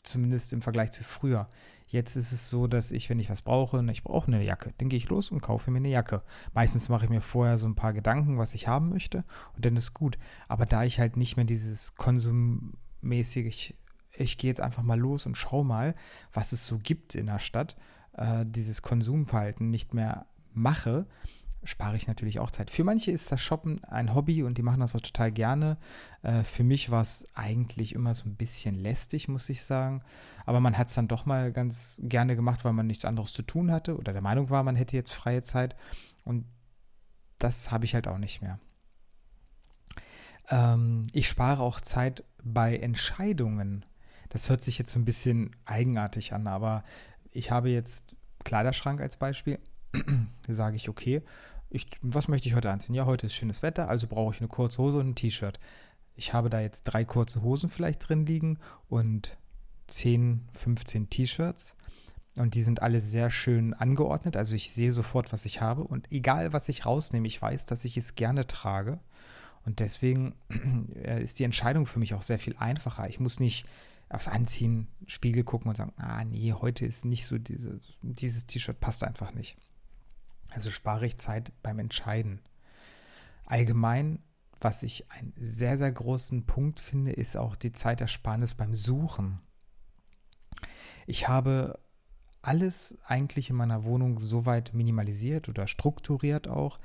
zumindest 0.04 0.54
im 0.54 0.62
Vergleich 0.62 0.92
zu 0.92 1.04
früher. 1.04 1.48
Jetzt 1.88 2.16
ist 2.16 2.32
es 2.32 2.50
so, 2.50 2.68
dass 2.68 2.92
ich, 2.92 3.10
wenn 3.10 3.20
ich 3.20 3.30
was 3.30 3.42
brauche, 3.42 3.84
ich 3.92 4.04
brauche 4.04 4.28
eine 4.28 4.44
Jacke, 4.44 4.74
dann 4.78 4.90
gehe 4.90 4.98
ich 4.98 5.10
los 5.10 5.32
und 5.32 5.42
kaufe 5.42 5.72
mir 5.72 5.78
eine 5.78 5.90
Jacke. 5.90 6.24
Meistens 6.54 6.90
mache 6.90 7.06
ich 7.06 7.10
mir 7.10 7.22
vorher 7.22 7.58
so 7.58 7.68
ein 7.68 7.76
paar 7.76 7.94
Gedanken, 7.94 8.38
was 8.38 8.54
ich 8.54 8.68
haben 8.68 8.90
möchte 8.90 9.24
und 9.56 9.66
dann 9.66 9.76
ist 9.76 9.94
gut. 9.94 10.18
Aber 10.48 10.66
da 10.66 10.84
ich 10.84 11.00
halt 11.00 11.16
nicht 11.18 11.38
mehr 11.38 11.46
dieses 11.46 11.96
konsummäßig, 11.96 13.76
ich, 14.18 14.38
gehe 14.38 14.50
jetzt 14.50 14.62
einfach 14.62 14.84
mal 14.84 15.00
los 15.00 15.26
und 15.26 15.36
schau 15.38 15.64
mal, 15.64 15.96
was 16.34 16.52
es 16.52 16.66
so 16.66 16.78
gibt 16.78 17.16
in 17.16 17.28
der 17.28 17.40
Stadt, 17.40 17.76
äh, 18.14 18.46
dieses 18.46 18.82
Konsumverhalten 18.82 19.70
nicht 19.70 19.94
mehr 19.94 20.26
mache, 20.54 21.08
spare 21.64 21.98
ich 21.98 22.08
natürlich 22.08 22.40
auch 22.40 22.52
Zeit. 22.52 22.70
Für 22.70 22.84
manche 22.84 23.12
ist 23.12 23.32
das 23.32 23.42
Shoppen 23.42 23.84
ein 23.86 24.14
Hobby 24.14 24.44
und 24.44 24.58
die 24.58 24.62
machen 24.62 24.80
das 24.80 24.96
auch 24.96 25.02
total 25.02 25.32
gerne. 25.32 25.78
Äh, 26.22 26.44
für 26.44 26.64
mich 26.64 26.92
war 26.92 27.02
es 27.02 27.28
eigentlich 27.34 27.94
immer 27.94 28.14
so 28.14 28.30
ein 28.30 28.36
bisschen 28.36 28.76
lästig, 28.76 29.28
muss 29.28 29.50
ich 29.50 29.64
sagen. 29.64 30.04
Aber 30.46 30.60
man 30.60 30.78
hat 30.78 30.90
es 30.90 30.96
dann 30.96 31.08
doch 31.08 31.26
mal 31.26 31.52
ganz 31.52 32.00
gerne 32.04 32.36
gemacht, 32.36 32.64
weil 32.66 32.74
man 32.74 32.88
nichts 32.88 33.06
anderes 33.06 33.34
zu 33.34 33.42
tun 33.42 33.72
hatte 33.72 33.98
oder 33.98 34.14
der 34.14 34.22
Meinung 34.22 34.50
war, 34.50 34.64
man 34.64 34.76
hätte 34.76 34.96
jetzt 34.96 35.14
freie 35.14 35.42
Zeit. 35.42 35.76
Und 36.24 36.46
das 37.40 37.72
habe 37.72 37.86
ich 37.86 37.96
halt 37.96 38.08
auch 38.08 38.18
nicht 38.18 38.42
mehr. 38.42 38.60
Ähm, 40.50 41.04
ich 41.14 41.28
spare 41.28 41.64
auch 41.64 41.82
Zeit 41.82 42.24
bei 42.44 42.78
Entscheidungen. 42.78 43.86
Das 44.30 44.50
hört 44.50 44.62
sich 44.62 44.78
jetzt 44.78 44.92
so 44.92 45.00
ein 45.00 45.06
bisschen 45.06 45.56
eigenartig 45.66 46.34
an, 46.34 46.48
aber 46.48 46.84
ich 47.32 47.52
habe 47.52 47.70
jetzt 47.70 48.16
Kleiderschrank 48.44 49.02
als 49.02 49.18
Beispiel. 49.18 49.60
sage 50.48 50.76
ich, 50.76 50.90
okay, 50.90 51.22
ich, 51.70 51.88
was 52.02 52.28
möchte 52.28 52.48
ich 52.48 52.56
heute 52.56 52.72
anziehen? 52.72 52.96
Ja, 52.96 53.06
heute 53.06 53.26
ist 53.26 53.34
schönes 53.34 53.64
Wetter, 53.64 53.90
also 53.90 54.08
brauche 54.08 54.34
ich 54.34 54.42
eine 54.42 54.48
kurze 54.48 54.78
Hose 54.82 55.00
und 55.00 55.10
ein 55.10 55.16
T-Shirt. 55.16 55.60
Ich 56.16 56.34
habe 56.34 56.50
da 56.50 56.62
jetzt 56.62 56.84
drei 56.84 57.04
kurze 57.04 57.42
Hosen 57.42 57.70
vielleicht 57.70 58.08
drin 58.08 58.26
liegen 58.26 58.60
und 58.88 59.38
10, 59.88 60.48
15 60.54 61.10
T-Shirts. 61.10 61.76
Und 62.38 62.54
die 62.54 62.64
sind 62.64 62.82
alle 62.82 63.00
sehr 63.00 63.30
schön 63.32 63.74
angeordnet. 63.74 64.36
Also 64.36 64.56
ich 64.56 64.74
sehe 64.74 64.92
sofort, 64.92 65.32
was 65.32 65.46
ich 65.46 65.62
habe. 65.62 65.84
Und 65.84 66.12
egal, 66.12 66.52
was 66.52 66.68
ich 66.68 66.86
rausnehme, 66.86 67.28
ich 67.28 67.42
weiß, 67.42 67.66
dass 67.66 67.86
ich 67.86 67.96
es 67.96 68.16
gerne 68.16 68.46
trage. 68.46 69.00
Und 69.66 69.80
deswegen 69.80 70.36
äh, 70.96 71.24
ist 71.24 71.40
die 71.40 71.46
Entscheidung 71.46 71.86
für 71.86 72.00
mich 72.00 72.14
auch 72.14 72.22
sehr 72.22 72.40
viel 72.40 72.56
einfacher. 72.58 73.08
Ich 73.08 73.20
muss 73.20 73.40
nicht 73.40 73.66
aufs 74.16 74.28
Anziehen, 74.28 74.88
Spiegel 75.06 75.44
gucken 75.44 75.70
und 75.70 75.78
sagen, 75.78 75.94
ah 75.98 76.24
nee, 76.24 76.54
heute 76.54 76.86
ist 76.86 77.06
nicht 77.06 77.26
so 77.26 77.38
diese, 77.38 77.80
dieses 78.02 78.46
T-Shirt 78.48 78.80
passt 78.80 79.04
einfach 79.04 79.34
nicht. 79.34 79.58
Also 80.52 80.72
spare 80.72 81.06
ich 81.06 81.18
Zeit 81.18 81.52
beim 81.62 81.80
Entscheiden. 81.80 82.42
Allgemein, 83.46 84.20
was 84.60 84.84
ich 84.84 85.12
einen 85.12 85.34
sehr, 85.38 85.78
sehr 85.78 85.92
großen 85.92 86.46
Punkt 86.46 86.80
finde, 86.80 87.12
ist 87.12 87.38
auch 87.38 87.56
die 87.56 87.72
Zeitersparnis 87.72 88.54
beim 88.56 88.74
Suchen. 88.74 89.40
Ich 91.06 91.28
habe 91.28 91.80
alles 92.42 92.98
eigentlich 93.06 93.50
in 93.50 93.56
meiner 93.56 93.84
Wohnung 93.84 94.20
soweit 94.20 94.74
minimalisiert 94.74 95.50
oder 95.50 95.68
strukturiert 95.68 96.48
auch, 96.48 96.80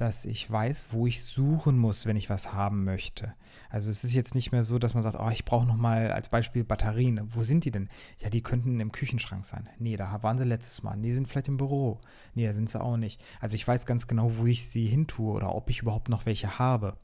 dass 0.00 0.24
ich 0.24 0.50
weiß, 0.50 0.88
wo 0.90 1.06
ich 1.06 1.24
suchen 1.24 1.76
muss, 1.76 2.06
wenn 2.06 2.16
ich 2.16 2.30
was 2.30 2.52
haben 2.52 2.84
möchte. 2.84 3.34
Also 3.68 3.90
es 3.90 4.04
ist 4.04 4.14
jetzt 4.14 4.34
nicht 4.34 4.52
mehr 4.52 4.64
so, 4.64 4.78
dass 4.78 4.94
man 4.94 5.02
sagt, 5.02 5.16
oh, 5.18 5.28
ich 5.30 5.44
brauche 5.44 5.66
noch 5.66 5.76
mal 5.76 6.12
als 6.12 6.28
Beispiel 6.28 6.64
Batterien. 6.64 7.28
Wo 7.34 7.42
sind 7.42 7.64
die 7.64 7.70
denn? 7.70 7.88
Ja, 8.18 8.30
die 8.30 8.42
könnten 8.42 8.80
im 8.80 8.92
Küchenschrank 8.92 9.44
sein. 9.44 9.68
Nee, 9.78 9.96
da 9.96 10.22
waren 10.22 10.38
sie 10.38 10.44
letztes 10.44 10.82
Mal. 10.82 10.96
Nee, 10.96 11.14
sind 11.14 11.28
vielleicht 11.28 11.48
im 11.48 11.56
Büro. 11.56 12.00
Nee, 12.34 12.46
da 12.46 12.52
sind 12.52 12.70
sie 12.70 12.80
auch 12.80 12.96
nicht. 12.96 13.20
Also 13.40 13.56
ich 13.56 13.66
weiß 13.66 13.86
ganz 13.86 14.06
genau, 14.06 14.36
wo 14.38 14.46
ich 14.46 14.68
sie 14.68 14.86
hintue 14.86 15.32
oder 15.32 15.54
ob 15.54 15.68
ich 15.68 15.80
überhaupt 15.80 16.08
noch 16.08 16.26
welche 16.26 16.58
habe. 16.58 16.96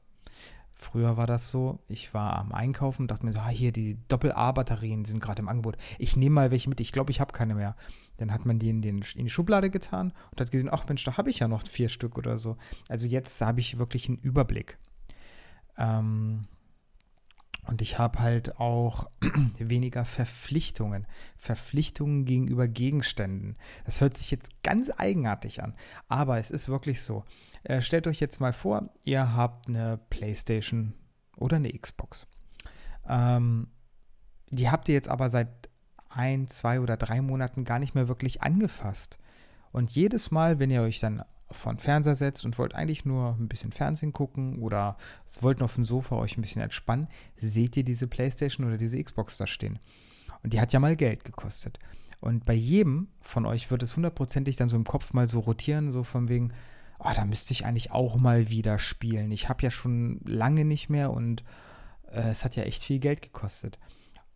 Früher 0.76 1.16
war 1.16 1.26
das 1.26 1.50
so, 1.50 1.78
ich 1.88 2.14
war 2.14 2.36
am 2.36 2.52
Einkaufen 2.52 3.02
und 3.02 3.10
dachte 3.10 3.24
mir 3.24 3.32
so, 3.32 3.38
ah, 3.38 3.48
hier 3.48 3.72
die 3.72 3.96
Doppel-A-Batterien 4.08 5.04
sind 5.04 5.20
gerade 5.20 5.40
im 5.40 5.48
Angebot. 5.48 5.76
Ich 5.98 6.16
nehme 6.16 6.34
mal 6.34 6.50
welche 6.50 6.68
mit, 6.68 6.80
ich 6.80 6.92
glaube, 6.92 7.12
ich 7.12 7.20
habe 7.20 7.32
keine 7.32 7.54
mehr. 7.54 7.76
Dann 8.16 8.32
hat 8.32 8.46
man 8.46 8.58
die 8.58 8.70
in, 8.70 8.80
den, 8.80 9.04
in 9.14 9.24
die 9.24 9.30
Schublade 9.30 9.70
getan 9.70 10.12
und 10.30 10.40
hat 10.40 10.50
gesehen, 10.50 10.68
ach 10.70 10.86
Mensch, 10.86 11.04
da 11.04 11.16
habe 11.16 11.30
ich 11.30 11.40
ja 11.40 11.48
noch 11.48 11.66
vier 11.66 11.88
Stück 11.88 12.16
oder 12.16 12.38
so. 12.38 12.56
Also 12.88 13.06
jetzt 13.06 13.40
habe 13.40 13.60
ich 13.60 13.78
wirklich 13.78 14.08
einen 14.08 14.18
Überblick. 14.18 14.78
Ähm, 15.76 16.46
und 17.66 17.80
ich 17.80 17.98
habe 17.98 18.18
halt 18.18 18.60
auch 18.60 19.10
weniger 19.58 20.04
Verpflichtungen. 20.04 21.06
Verpflichtungen 21.38 22.24
gegenüber 22.24 22.68
Gegenständen. 22.68 23.56
Das 23.84 24.00
hört 24.00 24.16
sich 24.16 24.30
jetzt 24.30 24.62
ganz 24.62 24.90
eigenartig 24.96 25.62
an. 25.62 25.74
Aber 26.08 26.38
es 26.38 26.50
ist 26.50 26.68
wirklich 26.68 27.02
so. 27.02 27.24
Äh, 27.62 27.80
stellt 27.80 28.06
euch 28.06 28.20
jetzt 28.20 28.40
mal 28.40 28.52
vor, 28.52 28.90
ihr 29.02 29.34
habt 29.34 29.68
eine 29.68 29.98
PlayStation 30.10 30.92
oder 31.36 31.56
eine 31.56 31.72
Xbox. 31.72 32.26
Ähm, 33.08 33.68
die 34.50 34.70
habt 34.70 34.88
ihr 34.88 34.94
jetzt 34.94 35.08
aber 35.08 35.30
seit 35.30 35.70
ein, 36.16 36.48
zwei 36.48 36.80
oder 36.80 36.96
drei 36.96 37.20
Monaten 37.20 37.64
gar 37.64 37.78
nicht 37.78 37.94
mehr 37.94 38.08
wirklich 38.08 38.42
angefasst. 38.42 39.18
Und 39.72 39.90
jedes 39.92 40.30
Mal, 40.30 40.58
wenn 40.58 40.70
ihr 40.70 40.82
euch 40.82 41.00
dann 41.00 41.24
vor 41.50 41.72
den 41.72 41.78
Fernseher 41.78 42.14
setzt 42.14 42.44
und 42.44 42.58
wollt 42.58 42.74
eigentlich 42.74 43.04
nur 43.04 43.36
ein 43.38 43.48
bisschen 43.48 43.72
Fernsehen 43.72 44.12
gucken 44.12 44.60
oder 44.60 44.96
wollt 45.40 45.62
auf 45.62 45.74
dem 45.74 45.84
Sofa 45.84 46.16
euch 46.16 46.36
ein 46.36 46.42
bisschen 46.42 46.62
entspannen, 46.62 47.08
seht 47.40 47.76
ihr 47.76 47.84
diese 47.84 48.06
Playstation 48.06 48.66
oder 48.66 48.78
diese 48.78 49.02
Xbox 49.02 49.36
da 49.36 49.46
stehen. 49.46 49.78
Und 50.42 50.52
die 50.52 50.60
hat 50.60 50.72
ja 50.72 50.80
mal 50.80 50.96
Geld 50.96 51.24
gekostet. 51.24 51.78
Und 52.20 52.46
bei 52.46 52.54
jedem 52.54 53.08
von 53.20 53.46
euch 53.46 53.70
wird 53.70 53.82
es 53.82 53.96
hundertprozentig 53.96 54.56
dann 54.56 54.68
so 54.68 54.76
im 54.76 54.84
Kopf 54.84 55.12
mal 55.12 55.28
so 55.28 55.40
rotieren, 55.40 55.92
so 55.92 56.04
von 56.04 56.28
wegen, 56.28 56.52
oh, 56.98 57.10
da 57.14 57.24
müsste 57.24 57.52
ich 57.52 57.66
eigentlich 57.66 57.92
auch 57.92 58.16
mal 58.16 58.48
wieder 58.48 58.78
spielen. 58.78 59.30
Ich 59.30 59.48
habe 59.48 59.62
ja 59.62 59.70
schon 59.70 60.20
lange 60.24 60.64
nicht 60.64 60.88
mehr 60.88 61.12
und 61.12 61.44
äh, 62.10 62.30
es 62.30 62.44
hat 62.44 62.56
ja 62.56 62.62
echt 62.62 62.82
viel 62.82 62.98
Geld 62.98 63.22
gekostet. 63.22 63.78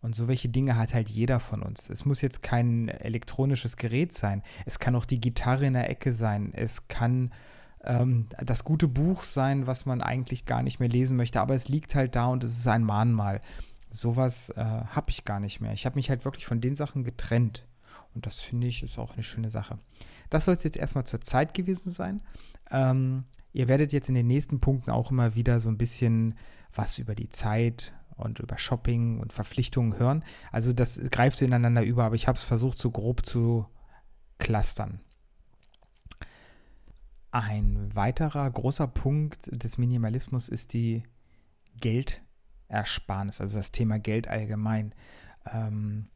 Und 0.01 0.15
so 0.15 0.29
welche 0.29 0.49
Dinge 0.49 0.77
hat 0.77 0.95
halt 0.95 1.09
jeder 1.09 1.41
von 1.41 1.63
uns. 1.63 1.91
Es 1.91 2.05
muss 2.05 2.21
jetzt 2.21 2.43
kein 2.43 2.89
elektronisches 2.89 3.77
Gerät 3.77 4.13
sein. 4.13 4.43
Es 4.65 4.79
kann 4.79 4.95
auch 4.95 5.05
die 5.05 5.21
Gitarre 5.21 5.67
in 5.67 5.73
der 5.73 5.91
Ecke 5.91 6.13
sein. 6.13 6.53
Es 6.55 6.87
kann 6.87 7.33
ähm, 7.83 8.29
das 8.41 8.63
gute 8.65 8.87
Buch 8.87 9.25
sein, 9.25 9.67
was 9.67 9.87
man 9.87 10.01
eigentlich 10.01 10.47
gar 10.47 10.63
nicht 10.63 10.79
mehr 10.79 10.89
lesen 10.89 11.17
möchte. 11.17 11.41
Aber 11.41 11.55
es 11.55 11.69
liegt 11.69 11.97
halt 11.97 12.15
da 12.15 12.27
und 12.27 12.45
es 12.45 12.57
ist 12.57 12.69
ein 12.69 12.85
Mahnmal. 12.85 13.41
Sowas 13.91 14.51
äh, 14.51 14.63
habe 14.63 15.11
ich 15.11 15.25
gar 15.25 15.41
nicht 15.41 15.61
mehr. 15.61 15.73
Ich 15.73 15.85
habe 15.85 15.97
mich 15.97 16.11
halt 16.11 16.25
wirklich 16.25 16.47
von 16.47 16.61
den 16.61 16.77
Sachen 16.77 17.03
getrennt. 17.03 17.67
Und 18.15 18.27
das 18.27 18.39
finde 18.41 18.67
ich 18.67 18.83
ist 18.83 18.99
auch 18.99 19.15
eine 19.15 19.23
schöne 19.23 19.51
Sache. 19.51 19.79
Das 20.31 20.45
soll 20.45 20.55
es 20.55 20.63
jetzt 20.63 20.77
erstmal 20.77 21.05
zur 21.05 21.21
Zeit 21.21 21.55
gewesen 21.55 21.91
sein. 21.91 22.23
Ähm, 22.71 23.25
ihr 23.53 23.67
werdet 23.67 23.93
jetzt 23.93 24.09
in 24.09 24.15
den 24.15 24.27
nächsten 24.27 24.61
Punkten 24.61 24.91
auch 24.91 25.11
immer 25.11 25.35
wieder 25.35 25.61
so 25.61 25.69
ein 25.71 25.79
bisschen 25.79 26.35
was 26.75 26.99
über 26.99 27.15
die 27.15 27.31
Zeit 27.31 27.95
und 28.19 28.39
über 28.41 28.59
Shopping 28.59 29.21
und 29.21 29.33
Verpflichtungen 29.33 29.99
hören. 29.99 30.25
Also 30.53 30.73
das 30.73 31.01
greift 31.11 31.41
ineinander 31.41 31.83
über, 31.83 32.05
aber 32.05 32.15
ich 32.15 32.29
habe 32.29 32.37
es 32.37 32.45
versucht, 32.45 32.79
so 32.79 32.91
grob 32.91 33.25
zu 33.25 33.67
clustern. 34.39 35.01
Ein 37.31 37.95
weiterer 37.95 38.51
großer 38.51 38.89
Punkt 38.89 39.49
des 39.53 39.79
Minimalismus 39.79 40.49
ist 40.49 40.73
die 40.73 41.03
Geldersparnis, 41.81 43.41
also 43.41 43.59
das 43.59 43.71
Thema 43.71 43.99
Geld 43.99 44.29
allgemein. 44.29 44.95
Ähm, 45.53 46.09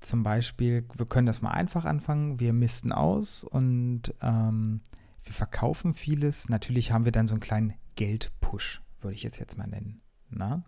zum 0.00 0.22
Beispiel, 0.22 0.86
wir 0.94 1.06
können 1.06 1.26
das 1.26 1.42
mal 1.42 1.50
einfach 1.50 1.84
anfangen, 1.84 2.38
wir 2.38 2.52
misten 2.52 2.92
aus 2.92 3.42
und 3.42 4.14
ähm, 4.22 4.82
wir 5.24 5.32
verkaufen 5.32 5.94
vieles. 5.94 6.48
Natürlich 6.48 6.92
haben 6.92 7.04
wir 7.04 7.12
dann 7.12 7.26
so 7.26 7.34
einen 7.34 7.40
kleinen 7.40 7.74
Geldpush, 7.96 8.82
würde 9.00 9.14
ich 9.16 9.24
es 9.24 9.38
jetzt 9.38 9.58
mal 9.58 9.66
nennen. 9.66 10.00
Na? 10.30 10.62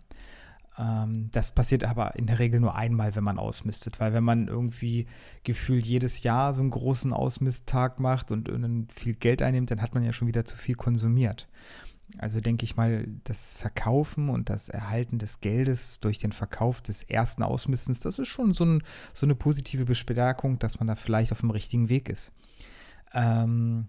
Ähm, 0.80 1.28
das 1.32 1.52
passiert 1.52 1.84
aber 1.84 2.16
in 2.16 2.26
der 2.26 2.38
Regel 2.38 2.60
nur 2.60 2.74
einmal, 2.74 3.14
wenn 3.14 3.24
man 3.24 3.38
ausmistet, 3.38 4.00
weil 4.00 4.14
wenn 4.14 4.24
man 4.24 4.48
irgendwie 4.48 5.06
gefühlt 5.44 5.84
jedes 5.84 6.22
Jahr 6.22 6.54
so 6.54 6.62
einen 6.62 6.70
großen 6.70 7.12
Ausmisttag 7.12 8.00
macht 8.00 8.32
und, 8.32 8.48
viel 8.92 9.14
Geld 9.14 9.42
einnimmt, 9.42 9.70
dann 9.70 9.82
hat 9.82 9.94
man 9.94 10.04
ja 10.04 10.12
schon 10.12 10.28
wieder 10.28 10.44
zu 10.44 10.56
viel 10.56 10.74
konsumiert. 10.74 11.48
Also 12.18 12.40
denke 12.40 12.64
ich 12.64 12.76
mal, 12.76 13.06
das 13.24 13.54
Verkaufen 13.54 14.30
und 14.30 14.48
das 14.48 14.68
Erhalten 14.68 15.18
des 15.18 15.40
Geldes 15.40 16.00
durch 16.00 16.18
den 16.18 16.32
Verkauf 16.32 16.80
des 16.80 17.02
ersten 17.04 17.42
Ausmistens, 17.42 18.00
das 18.00 18.18
ist 18.18 18.28
schon 18.28 18.52
so, 18.52 18.64
ein, 18.64 18.82
so 19.14 19.26
eine 19.26 19.34
positive 19.34 19.84
Bestärkung, 19.84 20.58
dass 20.58 20.80
man 20.80 20.88
da 20.88 20.96
vielleicht 20.96 21.30
auf 21.30 21.40
dem 21.40 21.50
richtigen 21.50 21.88
Weg 21.88 22.08
ist. 22.08 22.32
Ähm, 23.12 23.86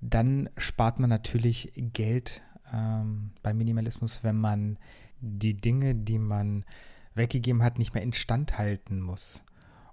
dann 0.00 0.48
spart 0.56 0.98
man 0.98 1.10
natürlich 1.10 1.72
Geld 1.76 2.42
ähm, 2.72 3.32
beim 3.42 3.58
Minimalismus, 3.58 4.24
wenn 4.24 4.36
man 4.36 4.78
die 5.22 5.56
Dinge, 5.56 5.94
die 5.94 6.18
man 6.18 6.64
weggegeben 7.14 7.62
hat, 7.62 7.78
nicht 7.78 7.94
mehr 7.94 8.02
instand 8.02 8.58
halten 8.58 9.00
muss 9.00 9.44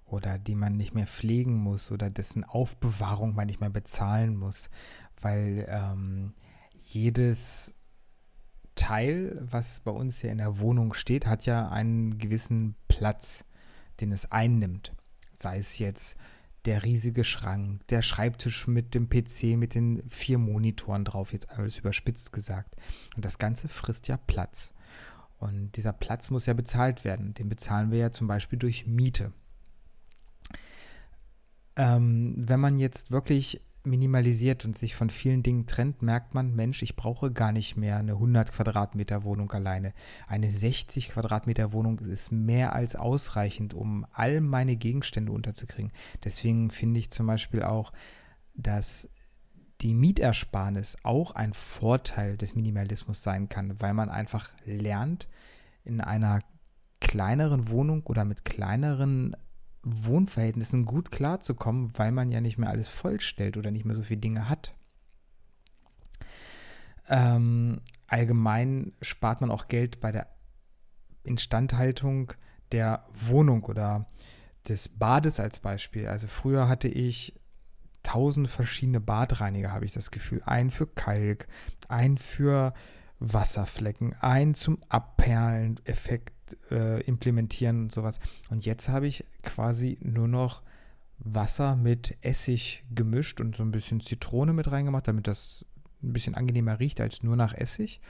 oder 0.04 0.38
die 0.38 0.54
man 0.54 0.76
nicht 0.76 0.94
mehr 0.94 1.06
pflegen 1.06 1.54
muss 1.54 1.92
oder 1.92 2.10
dessen 2.10 2.44
Aufbewahrung 2.44 3.34
man 3.34 3.46
nicht 3.46 3.60
mehr 3.60 3.70
bezahlen 3.70 4.36
muss, 4.36 4.68
weil 5.20 5.66
ähm, 5.68 6.34
jedes 6.74 7.74
Teil, 8.74 9.38
was 9.42 9.80
bei 9.80 9.90
uns 9.90 10.20
hier 10.20 10.32
in 10.32 10.38
der 10.38 10.58
Wohnung 10.58 10.94
steht, 10.94 11.26
hat 11.26 11.46
ja 11.46 11.68
einen 11.68 12.18
gewissen 12.18 12.74
Platz, 12.88 13.44
den 14.00 14.10
es 14.12 14.32
einnimmt. 14.32 14.94
Sei 15.34 15.58
es 15.58 15.78
jetzt 15.78 16.16
der 16.64 16.84
riesige 16.84 17.24
Schrank, 17.24 17.86
der 17.88 18.02
Schreibtisch 18.02 18.66
mit 18.66 18.94
dem 18.94 19.08
PC, 19.08 19.56
mit 19.56 19.74
den 19.74 20.02
vier 20.08 20.38
Monitoren 20.38 21.04
drauf, 21.04 21.32
jetzt 21.32 21.50
alles 21.50 21.78
überspitzt 21.78 22.32
gesagt. 22.32 22.76
Und 23.16 23.24
das 23.24 23.38
Ganze 23.38 23.68
frisst 23.68 24.08
ja 24.08 24.16
Platz. 24.16 24.74
Und 25.40 25.72
dieser 25.76 25.94
Platz 25.94 26.30
muss 26.30 26.46
ja 26.46 26.52
bezahlt 26.52 27.04
werden. 27.04 27.34
Den 27.34 27.48
bezahlen 27.48 27.90
wir 27.90 27.98
ja 27.98 28.12
zum 28.12 28.26
Beispiel 28.26 28.58
durch 28.58 28.86
Miete. 28.86 29.32
Ähm, 31.76 32.34
wenn 32.36 32.60
man 32.60 32.76
jetzt 32.76 33.10
wirklich 33.10 33.62
minimalisiert 33.82 34.66
und 34.66 34.76
sich 34.76 34.94
von 34.94 35.08
vielen 35.08 35.42
Dingen 35.42 35.64
trennt, 35.64 36.02
merkt 36.02 36.34
man, 36.34 36.54
Mensch, 36.54 36.82
ich 36.82 36.94
brauche 36.96 37.32
gar 37.32 37.52
nicht 37.52 37.78
mehr 37.78 37.96
eine 37.96 38.12
100 38.12 38.52
Quadratmeter 38.52 39.24
Wohnung 39.24 39.50
alleine. 39.52 39.94
Eine 40.26 40.52
60 40.52 41.08
Quadratmeter 41.08 41.72
Wohnung 41.72 41.98
ist 42.00 42.30
mehr 42.30 42.74
als 42.74 42.94
ausreichend, 42.94 43.72
um 43.72 44.04
all 44.12 44.42
meine 44.42 44.76
Gegenstände 44.76 45.32
unterzukriegen. 45.32 45.92
Deswegen 46.22 46.70
finde 46.70 47.00
ich 47.00 47.10
zum 47.10 47.26
Beispiel 47.26 47.62
auch, 47.62 47.92
dass 48.54 49.08
die 49.80 49.94
Mietersparnis 49.94 50.96
auch 51.02 51.32
ein 51.32 51.54
Vorteil 51.54 52.36
des 52.36 52.54
Minimalismus 52.54 53.22
sein 53.22 53.48
kann, 53.48 53.80
weil 53.80 53.94
man 53.94 54.10
einfach 54.10 54.50
lernt, 54.64 55.28
in 55.84 56.00
einer 56.00 56.40
kleineren 57.00 57.68
Wohnung 57.68 58.06
oder 58.06 58.24
mit 58.24 58.44
kleineren 58.44 59.34
Wohnverhältnissen 59.82 60.84
gut 60.84 61.10
klarzukommen, 61.10 61.92
weil 61.96 62.12
man 62.12 62.30
ja 62.30 62.40
nicht 62.40 62.58
mehr 62.58 62.68
alles 62.68 62.88
vollstellt 62.88 63.56
oder 63.56 63.70
nicht 63.70 63.86
mehr 63.86 63.96
so 63.96 64.02
viele 64.02 64.20
Dinge 64.20 64.48
hat. 64.48 64.74
Ähm, 67.08 67.80
allgemein 68.06 68.92
spart 69.00 69.40
man 69.40 69.50
auch 69.50 69.68
Geld 69.68 70.00
bei 70.00 70.12
der 70.12 70.28
Instandhaltung 71.24 72.32
der 72.72 73.06
Wohnung 73.12 73.64
oder 73.64 74.06
des 74.68 74.88
Bades 74.88 75.40
als 75.40 75.58
Beispiel. 75.58 76.06
Also 76.06 76.28
früher 76.28 76.68
hatte 76.68 76.88
ich 76.88 77.39
tausend 78.02 78.48
verschiedene 78.48 79.00
Badreiniger, 79.00 79.72
habe 79.72 79.84
ich 79.84 79.92
das 79.92 80.10
Gefühl. 80.10 80.42
Ein 80.44 80.70
für 80.70 80.86
Kalk, 80.86 81.46
ein 81.88 82.18
für 82.18 82.72
Wasserflecken, 83.20 84.14
ein 84.20 84.54
zum 84.54 84.78
Abperlen-Effekt 84.88 86.56
äh, 86.70 87.00
implementieren 87.02 87.82
und 87.82 87.92
sowas. 87.92 88.18
Und 88.48 88.64
jetzt 88.64 88.88
habe 88.88 89.06
ich 89.06 89.24
quasi 89.42 89.98
nur 90.00 90.26
noch 90.26 90.62
Wasser 91.18 91.76
mit 91.76 92.16
Essig 92.22 92.82
gemischt 92.94 93.40
und 93.40 93.54
so 93.54 93.62
ein 93.62 93.70
bisschen 93.70 94.00
Zitrone 94.00 94.54
mit 94.54 94.70
reingemacht, 94.70 95.06
damit 95.06 95.26
das 95.26 95.66
ein 96.02 96.14
bisschen 96.14 96.34
angenehmer 96.34 96.80
riecht 96.80 97.00
als 97.00 97.22
nur 97.22 97.36
nach 97.36 97.52
Essig. 97.52 98.00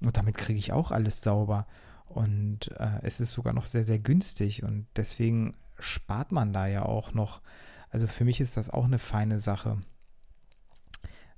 Und 0.00 0.16
damit 0.16 0.36
kriege 0.36 0.58
ich 0.58 0.72
auch 0.72 0.90
alles 0.90 1.22
sauber. 1.22 1.66
Und 2.06 2.72
äh, 2.78 3.00
es 3.02 3.20
ist 3.20 3.32
sogar 3.32 3.52
noch 3.52 3.66
sehr, 3.66 3.84
sehr 3.84 4.00
günstig. 4.00 4.64
Und 4.64 4.86
deswegen 4.96 5.54
spart 5.78 6.32
man 6.32 6.52
da 6.52 6.66
ja 6.66 6.82
auch 6.84 7.14
noch 7.14 7.40
also 7.90 8.06
für 8.06 8.24
mich 8.24 8.40
ist 8.40 8.56
das 8.56 8.70
auch 8.70 8.84
eine 8.84 8.98
feine 8.98 9.38
Sache. 9.38 9.78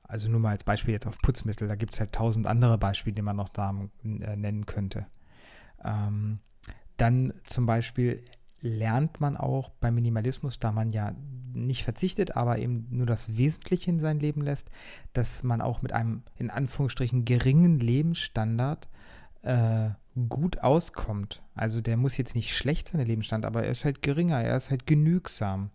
Also 0.03 0.31
nur 0.31 0.41
mal 0.41 0.51
als 0.51 0.65
Beispiel 0.65 0.95
jetzt 0.95 1.07
auf 1.07 1.19
Putzmittel. 1.19 1.69
Da 1.69 1.75
gibt 1.75 1.93
es 1.93 2.01
halt 2.01 2.13
tausend 2.13 2.47
andere 2.47 2.79
Beispiele, 2.79 3.15
die 3.15 3.23
man 3.23 3.37
noch 3.37 3.51
da 3.51 3.71
äh, 4.03 4.37
nennen 4.37 4.65
könnte. 4.65 5.07
Ähm, 5.85 6.41
dann 6.97 7.33
zum 7.45 7.67
Beispiel 7.67 8.25
lernt 8.61 9.21
man 9.21 9.37
auch 9.37 9.69
beim 9.69 9.95
Minimalismus, 9.95 10.59
da 10.59 10.73
man 10.73 10.91
ja 10.91 11.15
nicht 11.53 11.85
verzichtet, 11.85 12.37
aber 12.37 12.59
eben 12.59 12.87
nur 12.91 13.07
das 13.07 13.37
Wesentliche 13.37 13.91
in 13.91 14.01
sein 14.01 14.19
Leben 14.19 14.43
lässt, 14.43 14.71
dass 15.13 15.43
man 15.43 15.61
auch 15.61 15.83
mit 15.83 15.93
einem 15.93 16.23
in 16.37 16.51
Anführungsstrichen 16.51 17.25
geringen 17.25 17.79
Lebensstandard 17.79 18.89
äh, 19.43 19.91
gut 20.29 20.59
auskommt. 20.61 21.43
Also 21.55 21.81
der 21.81 21.97
muss 21.97 22.17
jetzt 22.17 22.35
nicht 22.35 22.57
schlecht 22.57 22.89
sein, 22.89 22.99
der 22.99 23.07
Lebensstandard, 23.07 23.55
aber 23.55 23.65
er 23.65 23.73
ist 23.73 23.85
halt 23.85 24.03
geringer, 24.03 24.41
er 24.41 24.57
ist 24.57 24.71
halt 24.71 24.87
genügsam. 24.87 25.71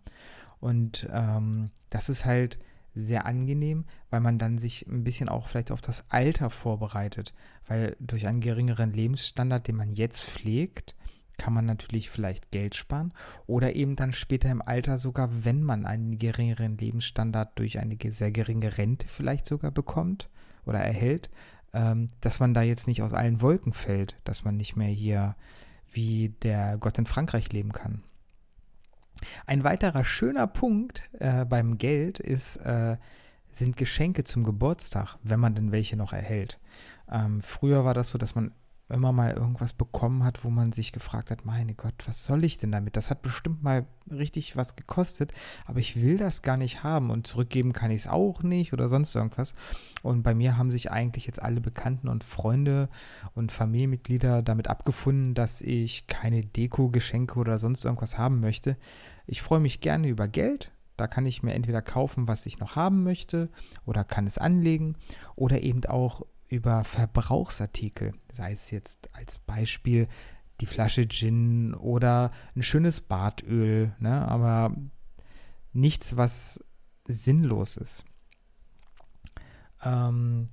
Und 0.64 1.06
ähm, 1.12 1.68
das 1.90 2.08
ist 2.08 2.24
halt 2.24 2.58
sehr 2.94 3.26
angenehm, 3.26 3.84
weil 4.08 4.20
man 4.20 4.38
dann 4.38 4.56
sich 4.56 4.86
ein 4.86 5.04
bisschen 5.04 5.28
auch 5.28 5.46
vielleicht 5.46 5.70
auf 5.70 5.82
das 5.82 6.06
Alter 6.08 6.48
vorbereitet. 6.48 7.34
Weil 7.66 7.98
durch 8.00 8.26
einen 8.26 8.40
geringeren 8.40 8.94
Lebensstandard, 8.94 9.68
den 9.68 9.76
man 9.76 9.92
jetzt 9.92 10.24
pflegt, 10.24 10.96
kann 11.36 11.52
man 11.52 11.66
natürlich 11.66 12.08
vielleicht 12.08 12.50
Geld 12.50 12.76
sparen 12.76 13.12
oder 13.46 13.76
eben 13.76 13.94
dann 13.94 14.14
später 14.14 14.50
im 14.50 14.62
Alter 14.62 14.96
sogar, 14.96 15.44
wenn 15.44 15.62
man 15.62 15.84
einen 15.84 16.16
geringeren 16.16 16.78
Lebensstandard 16.78 17.58
durch 17.58 17.78
eine 17.78 17.98
sehr 18.08 18.32
geringe 18.32 18.78
Rente 18.78 19.06
vielleicht 19.06 19.44
sogar 19.44 19.70
bekommt 19.70 20.30
oder 20.64 20.78
erhält, 20.78 21.28
ähm, 21.74 22.08
dass 22.22 22.40
man 22.40 22.54
da 22.54 22.62
jetzt 22.62 22.86
nicht 22.86 23.02
aus 23.02 23.12
allen 23.12 23.42
Wolken 23.42 23.74
fällt, 23.74 24.16
dass 24.24 24.44
man 24.44 24.56
nicht 24.56 24.76
mehr 24.76 24.88
hier 24.88 25.36
wie 25.92 26.30
der 26.40 26.78
Gott 26.78 26.96
in 26.96 27.04
Frankreich 27.04 27.52
leben 27.52 27.72
kann. 27.72 28.02
Ein 29.46 29.64
weiterer 29.64 30.04
schöner 30.04 30.46
Punkt 30.46 31.02
äh, 31.18 31.44
beim 31.44 31.78
Geld 31.78 32.18
ist, 32.18 32.56
äh, 32.56 32.96
sind 33.52 33.76
Geschenke 33.76 34.24
zum 34.24 34.44
Geburtstag, 34.44 35.16
wenn 35.22 35.40
man 35.40 35.54
denn 35.54 35.72
welche 35.72 35.96
noch 35.96 36.12
erhält. 36.12 36.58
Ähm, 37.10 37.40
früher 37.40 37.84
war 37.84 37.94
das 37.94 38.10
so, 38.10 38.18
dass 38.18 38.34
man 38.34 38.52
immer 38.88 39.12
mal 39.12 39.32
irgendwas 39.32 39.72
bekommen 39.72 40.24
hat, 40.24 40.44
wo 40.44 40.50
man 40.50 40.72
sich 40.72 40.92
gefragt 40.92 41.30
hat, 41.30 41.46
meine 41.46 41.74
Gott, 41.74 41.94
was 42.06 42.24
soll 42.24 42.44
ich 42.44 42.58
denn 42.58 42.70
damit? 42.70 42.96
Das 42.96 43.08
hat 43.08 43.22
bestimmt 43.22 43.62
mal 43.62 43.86
richtig 44.10 44.56
was 44.56 44.76
gekostet, 44.76 45.32
aber 45.64 45.78
ich 45.78 46.00
will 46.02 46.18
das 46.18 46.42
gar 46.42 46.56
nicht 46.56 46.82
haben 46.82 47.10
und 47.10 47.26
zurückgeben 47.26 47.72
kann 47.72 47.90
ich 47.90 48.02
es 48.02 48.08
auch 48.08 48.42
nicht 48.42 48.72
oder 48.72 48.88
sonst 48.88 49.14
irgendwas. 49.14 49.54
Und 50.02 50.22
bei 50.22 50.34
mir 50.34 50.58
haben 50.58 50.70
sich 50.70 50.90
eigentlich 50.90 51.26
jetzt 51.26 51.40
alle 51.40 51.62
Bekannten 51.62 52.08
und 52.08 52.24
Freunde 52.24 52.90
und 53.34 53.52
Familienmitglieder 53.52 54.42
damit 54.42 54.68
abgefunden, 54.68 55.34
dass 55.34 55.62
ich 55.62 56.06
keine 56.06 56.42
Deko, 56.42 56.90
Geschenke 56.90 57.38
oder 57.38 57.56
sonst 57.56 57.84
irgendwas 57.86 58.18
haben 58.18 58.40
möchte. 58.40 58.76
Ich 59.26 59.40
freue 59.40 59.60
mich 59.60 59.80
gerne 59.80 60.08
über 60.08 60.28
Geld, 60.28 60.70
da 60.98 61.06
kann 61.06 61.26
ich 61.26 61.42
mir 61.42 61.54
entweder 61.54 61.82
kaufen, 61.82 62.28
was 62.28 62.46
ich 62.46 62.60
noch 62.60 62.76
haben 62.76 63.02
möchte, 63.02 63.48
oder 63.86 64.04
kann 64.04 64.26
es 64.26 64.38
anlegen, 64.38 64.96
oder 65.34 65.62
eben 65.62 65.84
auch 65.86 66.22
über 66.54 66.84
Verbrauchsartikel, 66.84 68.14
sei 68.32 68.52
es 68.52 68.70
jetzt 68.70 69.10
als 69.14 69.38
Beispiel 69.38 70.08
die 70.60 70.66
Flasche 70.66 71.06
Gin 71.08 71.74
oder 71.74 72.30
ein 72.54 72.62
schönes 72.62 73.00
Badöl, 73.00 73.92
ne? 73.98 74.26
aber 74.28 74.74
nichts, 75.72 76.16
was 76.16 76.64
sinnlos 77.06 77.76
ist. 77.76 78.04
Ähm, 79.82 80.46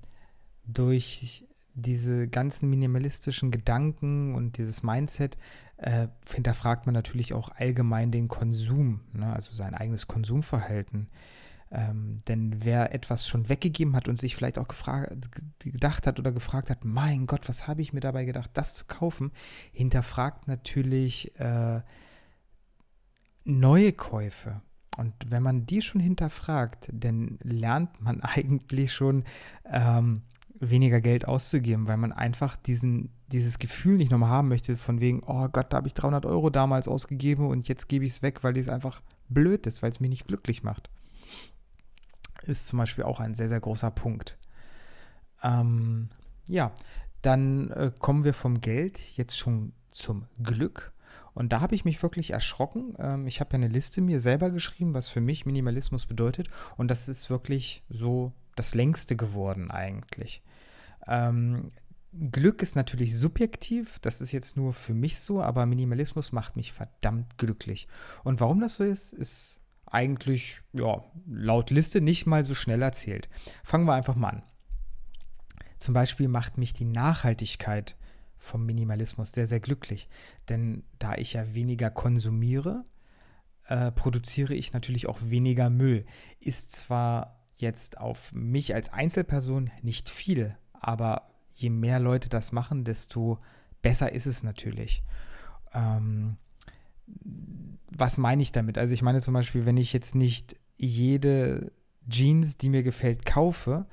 durch 0.65 1.45
diese 1.73 2.27
ganzen 2.27 2.69
minimalistischen 2.69 3.51
Gedanken 3.51 4.35
und 4.35 4.57
dieses 4.57 4.83
Mindset 4.83 5.37
äh, 5.77 6.07
hinterfragt 6.33 6.85
man 6.85 6.93
natürlich 6.93 7.33
auch 7.33 7.49
allgemein 7.49 8.11
den 8.11 8.27
Konsum, 8.27 9.01
ne? 9.13 9.31
also 9.33 9.53
sein 9.53 9.73
eigenes 9.73 10.07
Konsumverhalten. 10.07 11.07
Ähm, 11.73 12.21
denn 12.27 12.65
wer 12.65 12.93
etwas 12.93 13.25
schon 13.27 13.47
weggegeben 13.47 13.95
hat 13.95 14.09
und 14.09 14.19
sich 14.19 14.35
vielleicht 14.35 14.59
auch 14.59 14.67
gedacht 15.59 16.05
hat 16.05 16.19
oder 16.19 16.33
gefragt 16.33 16.69
hat, 16.69 16.83
mein 16.83 17.27
Gott, 17.27 17.47
was 17.47 17.65
habe 17.65 17.81
ich 17.81 17.93
mir 17.93 18.01
dabei 18.01 18.25
gedacht, 18.25 18.51
das 18.55 18.75
zu 18.75 18.85
kaufen, 18.85 19.31
hinterfragt 19.71 20.49
natürlich 20.49 21.39
äh, 21.39 21.81
neue 23.45 23.93
Käufe. 23.93 24.61
Und 24.97 25.13
wenn 25.25 25.43
man 25.43 25.65
die 25.65 25.81
schon 25.81 26.01
hinterfragt, 26.01 26.89
dann 26.91 27.39
lernt 27.41 28.01
man 28.01 28.19
eigentlich 28.21 28.91
schon 28.91 29.23
ähm, 29.63 30.23
weniger 30.59 30.99
Geld 30.99 31.25
auszugeben, 31.25 31.87
weil 31.87 31.95
man 31.95 32.11
einfach 32.11 32.57
diesen, 32.57 33.13
dieses 33.27 33.59
Gefühl 33.59 33.95
nicht 33.95 34.11
nochmal 34.11 34.29
haben 34.29 34.49
möchte, 34.49 34.75
von 34.75 34.99
wegen, 34.99 35.23
oh 35.25 35.47
Gott, 35.47 35.71
da 35.71 35.77
habe 35.77 35.87
ich 35.87 35.93
300 35.93 36.25
Euro 36.25 36.49
damals 36.49 36.89
ausgegeben 36.89 37.47
und 37.47 37.69
jetzt 37.69 37.87
gebe 37.87 38.03
ich 38.03 38.11
es 38.11 38.21
weg, 38.21 38.43
weil 38.43 38.57
es 38.57 38.67
einfach 38.67 39.01
blöd 39.29 39.65
ist, 39.67 39.81
weil 39.81 39.91
es 39.91 40.01
mich 40.01 40.09
nicht 40.09 40.27
glücklich 40.27 40.63
macht 40.63 40.89
ist 42.43 42.67
zum 42.67 42.79
Beispiel 42.79 43.03
auch 43.03 43.19
ein 43.19 43.35
sehr, 43.35 43.49
sehr 43.49 43.59
großer 43.59 43.91
Punkt. 43.91 44.37
Ähm, 45.43 46.09
ja, 46.47 46.71
dann 47.21 47.69
äh, 47.71 47.91
kommen 47.97 48.23
wir 48.23 48.33
vom 48.33 48.61
Geld 48.61 48.99
jetzt 49.15 49.37
schon 49.37 49.73
zum 49.91 50.25
Glück. 50.41 50.93
Und 51.33 51.53
da 51.53 51.61
habe 51.61 51.75
ich 51.75 51.85
mich 51.85 52.01
wirklich 52.01 52.31
erschrocken. 52.31 52.95
Ähm, 52.99 53.27
ich 53.27 53.39
habe 53.39 53.51
ja 53.53 53.55
eine 53.55 53.67
Liste 53.67 54.01
mir 54.01 54.19
selber 54.19 54.49
geschrieben, 54.49 54.93
was 54.93 55.09
für 55.09 55.21
mich 55.21 55.45
Minimalismus 55.45 56.05
bedeutet. 56.05 56.49
Und 56.77 56.89
das 56.89 57.07
ist 57.07 57.29
wirklich 57.29 57.83
so 57.89 58.33
das 58.55 58.73
längste 58.73 59.15
geworden 59.15 59.71
eigentlich. 59.71 60.41
Ähm, 61.07 61.71
Glück 62.13 62.61
ist 62.61 62.75
natürlich 62.75 63.17
subjektiv, 63.17 63.97
das 63.99 64.19
ist 64.19 64.33
jetzt 64.33 64.57
nur 64.57 64.73
für 64.73 64.93
mich 64.93 65.21
so, 65.21 65.41
aber 65.41 65.65
Minimalismus 65.65 66.33
macht 66.33 66.57
mich 66.57 66.73
verdammt 66.73 67.37
glücklich. 67.37 67.87
Und 68.25 68.41
warum 68.41 68.59
das 68.59 68.75
so 68.75 68.83
ist, 68.83 69.13
ist 69.13 69.60
eigentlich, 69.91 70.61
ja, 70.73 71.03
laut 71.27 71.69
Liste 71.69 72.01
nicht 72.01 72.25
mal 72.25 72.43
so 72.43 72.55
schnell 72.55 72.81
erzählt. 72.81 73.29
Fangen 73.63 73.85
wir 73.85 73.93
einfach 73.93 74.15
mal 74.15 74.29
an. 74.29 74.43
Zum 75.77 75.93
Beispiel 75.93 76.27
macht 76.27 76.57
mich 76.57 76.73
die 76.73 76.85
Nachhaltigkeit 76.85 77.97
vom 78.37 78.65
Minimalismus 78.65 79.31
sehr, 79.31 79.47
sehr 79.47 79.59
glücklich. 79.59 80.09
Denn 80.49 80.83
da 80.99 81.15
ich 81.15 81.33
ja 81.33 81.53
weniger 81.53 81.89
konsumiere, 81.89 82.85
äh, 83.65 83.91
produziere 83.91 84.53
ich 84.53 84.73
natürlich 84.73 85.07
auch 85.07 85.19
weniger 85.21 85.69
Müll. 85.69 86.05
Ist 86.39 86.71
zwar 86.71 87.39
jetzt 87.55 87.99
auf 87.99 88.31
mich 88.31 88.73
als 88.73 88.89
Einzelperson 88.89 89.69
nicht 89.81 90.09
viel, 90.09 90.57
aber 90.73 91.29
je 91.53 91.69
mehr 91.69 91.99
Leute 91.99 92.29
das 92.29 92.51
machen, 92.51 92.83
desto 92.83 93.39
besser 93.81 94.11
ist 94.11 94.25
es 94.25 94.43
natürlich. 94.43 95.03
Ähm, 95.73 96.37
was 97.95 98.17
meine 98.17 98.41
ich 98.41 98.51
damit? 98.51 98.77
Also 98.77 98.93
ich 98.93 99.01
meine 99.01 99.21
zum 99.21 99.33
Beispiel, 99.33 99.65
wenn 99.65 99.77
ich 99.77 99.93
jetzt 99.93 100.15
nicht 100.15 100.55
jede 100.77 101.71
Jeans, 102.09 102.57
die 102.57 102.69
mir 102.69 102.83
gefällt, 102.83 103.25
kaufe 103.25 103.85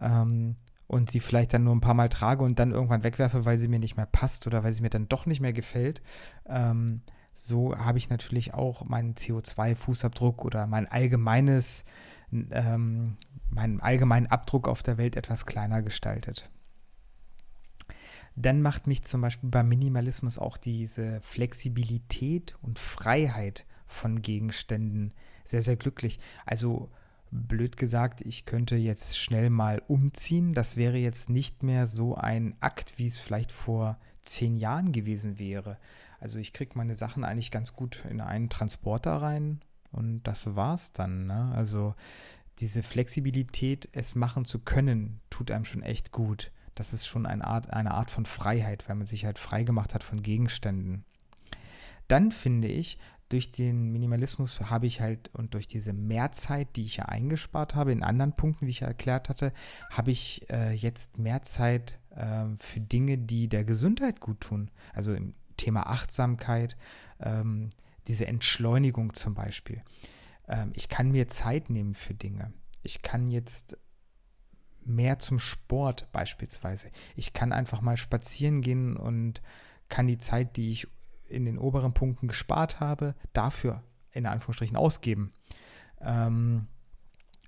ähm, 0.00 0.56
und 0.86 1.10
sie 1.10 1.20
vielleicht 1.20 1.52
dann 1.52 1.64
nur 1.64 1.74
ein 1.74 1.80
paar 1.80 1.94
Mal 1.94 2.08
trage 2.08 2.44
und 2.44 2.58
dann 2.58 2.72
irgendwann 2.72 3.02
wegwerfe, 3.02 3.44
weil 3.44 3.58
sie 3.58 3.68
mir 3.68 3.78
nicht 3.78 3.96
mehr 3.96 4.06
passt 4.06 4.46
oder 4.46 4.62
weil 4.62 4.72
sie 4.72 4.82
mir 4.82 4.90
dann 4.90 5.08
doch 5.08 5.26
nicht 5.26 5.40
mehr 5.40 5.52
gefällt, 5.52 6.00
ähm, 6.46 7.02
so 7.32 7.76
habe 7.76 7.98
ich 7.98 8.08
natürlich 8.08 8.54
auch 8.54 8.84
meinen 8.84 9.14
CO2-Fußabdruck 9.14 10.42
oder 10.42 10.66
mein 10.66 10.86
allgemeines, 10.86 11.84
ähm, 12.32 13.16
meinen 13.50 13.80
allgemeinen 13.80 14.26
Abdruck 14.26 14.68
auf 14.68 14.82
der 14.82 14.96
Welt 14.96 15.16
etwas 15.16 15.44
kleiner 15.44 15.82
gestaltet 15.82 16.50
dann 18.36 18.60
macht 18.60 18.86
mich 18.86 19.02
zum 19.02 19.22
Beispiel 19.22 19.48
beim 19.48 19.68
Minimalismus 19.68 20.38
auch 20.38 20.58
diese 20.58 21.20
Flexibilität 21.22 22.54
und 22.60 22.78
Freiheit 22.78 23.64
von 23.86 24.20
Gegenständen 24.20 25.14
sehr, 25.44 25.62
sehr 25.62 25.76
glücklich. 25.76 26.20
Also 26.44 26.90
blöd 27.30 27.78
gesagt, 27.78 28.20
ich 28.20 28.44
könnte 28.44 28.76
jetzt 28.76 29.18
schnell 29.18 29.48
mal 29.48 29.82
umziehen. 29.88 30.52
Das 30.52 30.76
wäre 30.76 30.98
jetzt 30.98 31.30
nicht 31.30 31.62
mehr 31.62 31.86
so 31.86 32.14
ein 32.14 32.56
Akt, 32.60 32.98
wie 32.98 33.06
es 33.06 33.18
vielleicht 33.18 33.52
vor 33.52 33.98
zehn 34.22 34.56
Jahren 34.56 34.92
gewesen 34.92 35.38
wäre. 35.38 35.78
Also 36.20 36.38
ich 36.38 36.52
kriege 36.52 36.76
meine 36.76 36.94
Sachen 36.94 37.24
eigentlich 37.24 37.50
ganz 37.50 37.72
gut 37.72 38.04
in 38.10 38.20
einen 38.20 38.50
Transporter 38.50 39.16
rein 39.16 39.60
und 39.92 40.22
das 40.24 40.56
war's 40.56 40.92
dann. 40.92 41.26
Ne? 41.26 41.52
Also 41.54 41.94
diese 42.58 42.82
Flexibilität, 42.82 43.88
es 43.92 44.14
machen 44.14 44.44
zu 44.44 44.58
können, 44.58 45.20
tut 45.30 45.50
einem 45.50 45.64
schon 45.64 45.82
echt 45.82 46.12
gut 46.12 46.50
das 46.76 46.92
ist 46.92 47.06
schon 47.06 47.26
eine 47.26 47.44
Art, 47.44 47.72
eine 47.72 47.92
Art 47.92 48.10
von 48.10 48.24
Freiheit, 48.24 48.88
weil 48.88 48.94
man 48.96 49.06
sich 49.06 49.24
halt 49.24 49.38
frei 49.38 49.64
gemacht 49.64 49.94
hat 49.94 50.04
von 50.04 50.22
Gegenständen. 50.22 51.04
Dann 52.06 52.30
finde 52.30 52.68
ich, 52.68 52.98
durch 53.28 53.50
den 53.50 53.90
Minimalismus 53.90 54.60
habe 54.60 54.86
ich 54.86 55.00
halt 55.00 55.34
und 55.34 55.54
durch 55.54 55.66
diese 55.66 55.92
Mehrzeit, 55.92 56.76
die 56.76 56.84
ich 56.84 56.98
ja 56.98 57.06
eingespart 57.06 57.74
habe, 57.74 57.90
in 57.90 58.04
anderen 58.04 58.34
Punkten, 58.34 58.66
wie 58.66 58.70
ich 58.70 58.80
ja 58.80 58.86
erklärt 58.86 59.28
hatte, 59.28 59.52
habe 59.90 60.12
ich 60.12 60.48
äh, 60.48 60.72
jetzt 60.72 61.18
mehr 61.18 61.42
Zeit 61.42 61.98
äh, 62.10 62.44
für 62.58 62.80
Dinge, 62.80 63.18
die 63.18 63.48
der 63.48 63.64
Gesundheit 63.64 64.20
gut 64.20 64.42
tun. 64.42 64.70
Also 64.94 65.12
im 65.12 65.34
Thema 65.56 65.88
Achtsamkeit, 65.88 66.76
ähm, 67.18 67.70
diese 68.06 68.26
Entschleunigung 68.26 69.14
zum 69.14 69.34
Beispiel. 69.34 69.82
Ähm, 70.46 70.70
ich 70.74 70.88
kann 70.88 71.10
mir 71.10 71.26
Zeit 71.26 71.70
nehmen 71.70 71.94
für 71.94 72.14
Dinge. 72.14 72.52
Ich 72.82 73.02
kann 73.02 73.26
jetzt 73.26 73.76
mehr 74.86 75.18
zum 75.18 75.38
Sport 75.38 76.10
beispielsweise. 76.12 76.90
Ich 77.14 77.32
kann 77.32 77.52
einfach 77.52 77.80
mal 77.80 77.96
spazieren 77.96 78.60
gehen 78.60 78.96
und 78.96 79.42
kann 79.88 80.06
die 80.06 80.18
Zeit, 80.18 80.56
die 80.56 80.70
ich 80.70 80.88
in 81.28 81.44
den 81.44 81.58
oberen 81.58 81.92
Punkten 81.92 82.28
gespart 82.28 82.80
habe, 82.80 83.14
dafür 83.32 83.82
in 84.12 84.26
Anführungsstrichen 84.26 84.76
ausgeben. 84.76 85.32
Ähm, 86.00 86.66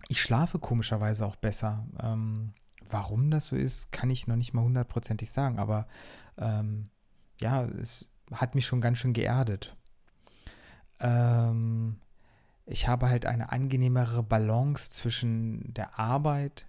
ich 0.08 0.20
schlafe 0.20 0.58
komischerweise 0.58 1.26
auch 1.26 1.36
besser. 1.36 1.86
Ähm, 2.00 2.52
warum 2.88 3.30
das 3.30 3.46
so 3.46 3.56
ist, 3.56 3.92
kann 3.92 4.10
ich 4.10 4.26
noch 4.26 4.36
nicht 4.36 4.54
mal 4.54 4.62
hundertprozentig 4.62 5.30
sagen, 5.30 5.58
aber 5.58 5.86
ähm, 6.36 6.90
ja, 7.40 7.64
es 7.64 8.06
hat 8.32 8.54
mich 8.54 8.66
schon 8.66 8.80
ganz 8.80 8.98
schön 8.98 9.12
geerdet. 9.12 9.76
Ähm, 11.00 12.00
ich 12.66 12.88
habe 12.88 13.08
halt 13.08 13.26
eine 13.26 13.50
angenehmere 13.50 14.22
Balance 14.22 14.90
zwischen 14.90 15.72
der 15.72 15.98
Arbeit, 15.98 16.66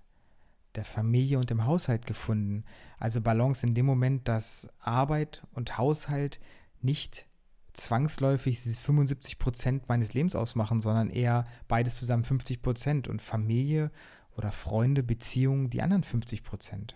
der 0.80 0.86
Familie 0.86 1.38
und 1.38 1.50
dem 1.50 1.66
Haushalt 1.66 2.06
gefunden. 2.06 2.64
Also 3.00 3.20
Balance 3.20 3.68
in 3.68 3.76
dem 3.76 3.86
Moment, 3.86 4.30
dass 4.30 4.70
Arbeit 4.80 5.44
und 5.52 5.78
Haushalt 5.78 6.40
nicht 6.82 7.28
zwangsläufig 7.74 8.62
75 8.62 9.40
Prozent 9.40 9.90
meines 9.90 10.14
Lebens 10.14 10.38
ausmachen, 10.38 10.80
sondern 10.80 11.10
eher 11.10 11.44
beides 11.68 12.00
zusammen 12.00 12.24
50 12.24 12.62
Prozent 12.62 13.08
und 13.10 13.22
Familie 13.22 13.92
oder 14.38 14.54
Freunde, 14.54 15.04
Beziehungen 15.04 15.70
die 15.70 15.82
anderen 15.82 16.04
50 16.04 16.44
Prozent. 16.44 16.96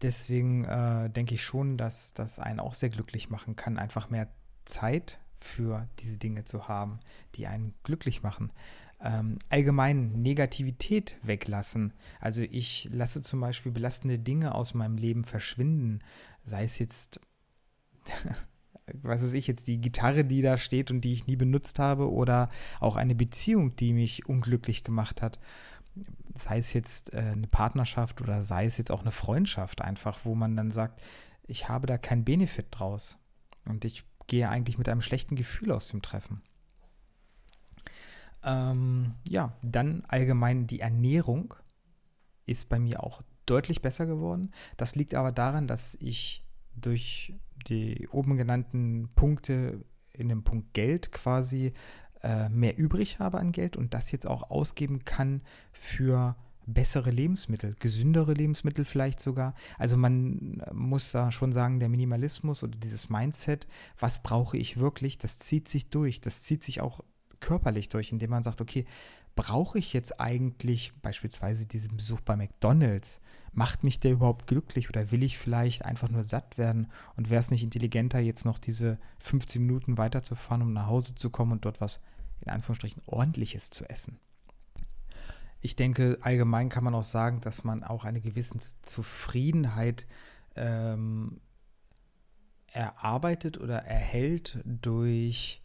Deswegen 0.00 0.64
äh, 0.64 1.10
denke 1.10 1.34
ich 1.34 1.44
schon, 1.44 1.76
dass 1.76 2.14
das 2.14 2.38
einen 2.38 2.60
auch 2.60 2.74
sehr 2.74 2.88
glücklich 2.88 3.28
machen 3.28 3.56
kann, 3.56 3.78
einfach 3.78 4.08
mehr 4.08 4.28
Zeit 4.64 5.20
für 5.36 5.86
diese 5.98 6.16
Dinge 6.16 6.44
zu 6.44 6.66
haben, 6.66 7.00
die 7.34 7.46
einen 7.46 7.74
glücklich 7.82 8.22
machen 8.22 8.52
ähm, 9.04 9.38
allgemein 9.50 10.22
Negativität 10.22 11.16
weglassen. 11.22 11.92
Also 12.20 12.42
ich 12.42 12.88
lasse 12.90 13.20
zum 13.20 13.40
Beispiel 13.40 13.70
belastende 13.70 14.18
Dinge 14.18 14.54
aus 14.54 14.72
meinem 14.72 14.96
Leben 14.96 15.24
verschwinden, 15.24 16.00
sei 16.46 16.64
es 16.64 16.78
jetzt, 16.78 17.20
was 19.02 19.22
weiß 19.22 19.34
ich 19.34 19.46
jetzt, 19.46 19.66
die 19.66 19.80
Gitarre, 19.80 20.24
die 20.24 20.40
da 20.40 20.56
steht 20.56 20.90
und 20.90 21.02
die 21.02 21.12
ich 21.12 21.26
nie 21.26 21.36
benutzt 21.36 21.78
habe, 21.78 22.10
oder 22.10 22.50
auch 22.80 22.96
eine 22.96 23.14
Beziehung, 23.14 23.76
die 23.76 23.92
mich 23.92 24.26
unglücklich 24.26 24.84
gemacht 24.84 25.20
hat. 25.20 25.38
Sei 26.34 26.58
es 26.58 26.72
jetzt 26.72 27.12
äh, 27.12 27.18
eine 27.18 27.46
Partnerschaft 27.46 28.22
oder 28.22 28.42
sei 28.42 28.64
es 28.64 28.78
jetzt 28.78 28.90
auch 28.90 29.02
eine 29.02 29.12
Freundschaft 29.12 29.82
einfach, 29.82 30.20
wo 30.24 30.34
man 30.34 30.56
dann 30.56 30.70
sagt, 30.70 31.02
ich 31.46 31.68
habe 31.68 31.86
da 31.86 31.98
keinen 31.98 32.24
Benefit 32.24 32.66
draus. 32.70 33.18
Und 33.66 33.84
ich 33.84 34.04
gehe 34.26 34.48
eigentlich 34.48 34.78
mit 34.78 34.88
einem 34.88 35.02
schlechten 35.02 35.36
Gefühl 35.36 35.72
aus 35.72 35.88
dem 35.88 36.00
Treffen. 36.00 36.42
Ähm, 38.44 39.14
ja, 39.28 39.56
dann 39.62 40.04
allgemein 40.08 40.66
die 40.66 40.80
Ernährung 40.80 41.54
ist 42.46 42.68
bei 42.68 42.78
mir 42.78 43.02
auch 43.02 43.22
deutlich 43.46 43.82
besser 43.82 44.06
geworden. 44.06 44.52
Das 44.76 44.94
liegt 44.94 45.14
aber 45.14 45.32
daran, 45.32 45.66
dass 45.66 45.96
ich 46.00 46.44
durch 46.74 47.34
die 47.68 48.08
oben 48.08 48.36
genannten 48.36 49.08
Punkte 49.14 49.84
in 50.12 50.28
dem 50.28 50.44
Punkt 50.44 50.74
Geld 50.74 51.12
quasi 51.12 51.72
äh, 52.22 52.48
mehr 52.48 52.78
übrig 52.78 53.18
habe 53.18 53.38
an 53.38 53.52
Geld 53.52 53.76
und 53.76 53.94
das 53.94 54.10
jetzt 54.12 54.26
auch 54.26 54.50
ausgeben 54.50 55.04
kann 55.04 55.42
für 55.72 56.36
bessere 56.66 57.10
Lebensmittel, 57.10 57.76
gesündere 57.78 58.32
Lebensmittel 58.32 58.84
vielleicht 58.84 59.20
sogar. 59.20 59.54
Also 59.78 59.96
man 59.96 60.62
muss 60.72 61.12
da 61.12 61.30
schon 61.30 61.52
sagen, 61.52 61.80
der 61.80 61.90
Minimalismus 61.90 62.62
oder 62.62 62.76
dieses 62.78 63.10
Mindset, 63.10 63.66
was 63.98 64.22
brauche 64.22 64.56
ich 64.56 64.78
wirklich, 64.78 65.18
das 65.18 65.38
zieht 65.38 65.68
sich 65.68 65.90
durch. 65.90 66.22
Das 66.22 66.42
zieht 66.42 66.62
sich 66.62 66.80
auch 66.80 67.00
körperlich 67.44 67.88
durch, 67.88 68.12
indem 68.12 68.30
man 68.30 68.42
sagt, 68.42 68.60
okay, 68.60 68.86
brauche 69.36 69.78
ich 69.78 69.92
jetzt 69.92 70.20
eigentlich 70.20 70.92
beispielsweise 71.02 71.66
diesen 71.66 71.96
Besuch 71.96 72.20
bei 72.20 72.36
McDonald's? 72.36 73.20
macht 73.54 73.84
mich 73.84 74.00
der 74.00 74.12
überhaupt 74.12 74.46
glücklich 74.46 74.88
oder 74.88 75.10
will 75.10 75.22
ich 75.22 75.38
vielleicht 75.38 75.84
einfach 75.84 76.08
nur 76.08 76.24
satt 76.24 76.58
werden 76.58 76.88
und 77.16 77.30
wäre 77.30 77.40
es 77.40 77.50
nicht 77.50 77.62
intelligenter, 77.62 78.18
jetzt 78.18 78.44
noch 78.44 78.58
diese 78.58 78.98
15 79.18 79.62
Minuten 79.62 79.96
weiterzufahren, 79.96 80.62
um 80.62 80.72
nach 80.72 80.86
Hause 80.86 81.14
zu 81.14 81.30
kommen 81.30 81.52
und 81.52 81.64
dort 81.64 81.80
was 81.80 82.00
in 82.40 82.50
Anführungsstrichen 82.50 83.02
ordentliches 83.06 83.70
zu 83.70 83.88
essen? 83.88 84.18
Ich 85.60 85.76
denke, 85.76 86.18
allgemein 86.20 86.68
kann 86.68 86.84
man 86.84 86.94
auch 86.94 87.04
sagen, 87.04 87.40
dass 87.40 87.64
man 87.64 87.84
auch 87.84 88.04
eine 88.04 88.20
gewisse 88.20 88.58
Zufriedenheit 88.82 90.06
ähm, 90.56 91.40
erarbeitet 92.66 93.58
oder 93.58 93.78
erhält 93.78 94.58
durch 94.64 95.62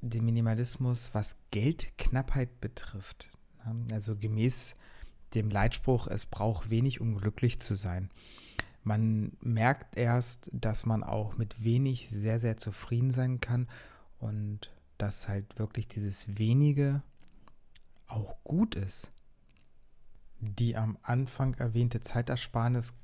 den 0.00 0.24
Minimalismus, 0.24 1.10
was 1.12 1.36
Geldknappheit 1.50 2.60
betrifft. 2.60 3.28
Also 3.92 4.16
gemäß 4.16 4.74
dem 5.34 5.50
Leitspruch, 5.50 6.06
es 6.06 6.26
braucht 6.26 6.70
wenig, 6.70 7.00
um 7.00 7.16
glücklich 7.16 7.60
zu 7.60 7.74
sein. 7.74 8.08
Man 8.82 9.36
merkt 9.40 9.96
erst, 9.96 10.50
dass 10.52 10.86
man 10.86 11.02
auch 11.02 11.36
mit 11.36 11.62
wenig 11.62 12.08
sehr, 12.10 12.40
sehr 12.40 12.56
zufrieden 12.56 13.12
sein 13.12 13.40
kann 13.40 13.68
und 14.18 14.70
dass 14.96 15.28
halt 15.28 15.58
wirklich 15.58 15.88
dieses 15.88 16.38
wenige 16.38 17.02
auch 18.06 18.42
gut 18.42 18.74
ist. 18.74 19.10
Die 20.40 20.76
am 20.76 20.96
Anfang 21.02 21.54
erwähnte 21.54 22.00
Zeitersparnis 22.00 22.94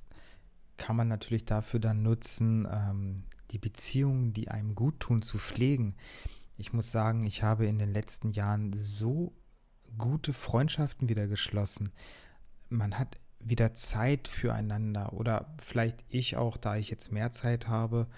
kann 0.78 0.96
man 0.96 1.09
natürlich 1.09 1.44
dafür 1.44 1.80
dann 1.80 2.02
nutzen, 2.02 2.66
ähm, 2.70 3.24
die 3.50 3.59
Beziehungen, 3.59 4.32
die 4.32 4.48
einem 4.48 4.74
gut 4.74 5.00
tun, 5.00 5.22
zu 5.22 5.38
pflegen. 5.38 5.94
Ich 6.56 6.72
muss 6.72 6.90
sagen, 6.90 7.26
ich 7.26 7.42
habe 7.42 7.66
in 7.66 7.78
den 7.78 7.92
letzten 7.92 8.30
Jahren 8.30 8.72
so 8.72 9.32
gute 9.98 10.32
Freundschaften 10.32 11.08
wieder 11.08 11.26
geschlossen. 11.26 11.90
Man 12.68 12.98
hat 12.98 13.18
wieder 13.38 13.74
Zeit 13.74 14.28
füreinander 14.28 15.12
oder 15.12 15.54
vielleicht 15.58 16.04
ich 16.08 16.36
auch, 16.36 16.56
da 16.56 16.76
ich 16.76 16.90
jetzt 16.90 17.12
mehr 17.12 17.30
Zeit 17.32 17.68
habe, 17.68 18.08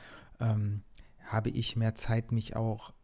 ähm, 0.40 0.82
habe 1.24 1.50
ich 1.50 1.76
mehr 1.76 1.94
Zeit, 1.94 2.32
mich 2.32 2.56
auch 2.56 2.94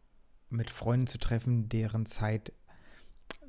mit 0.49 0.69
Freunden 0.69 1.07
zu 1.07 1.17
treffen, 1.17 1.69
deren 1.69 2.05
Zeit, 2.05 2.53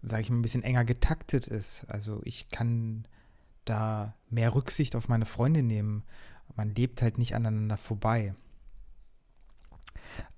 sage 0.03 0.23
ich 0.23 0.31
mal, 0.31 0.39
ein 0.39 0.43
bisschen 0.43 0.65
enger 0.65 0.85
getaktet 0.85 1.47
ist. 1.47 1.85
Also 1.89 2.21
ich 2.25 2.49
kann 2.49 3.07
da 3.65 4.15
mehr 4.29 4.55
Rücksicht 4.55 4.97
auf 4.97 5.09
meine 5.09 5.25
Freunde 5.25 5.63
nehmen. 5.63 6.05
Man 6.57 6.75
lebt 6.75 7.01
halt 7.01 7.19
nicht 7.19 7.35
aneinander 7.35 7.77
vorbei. 7.77 8.35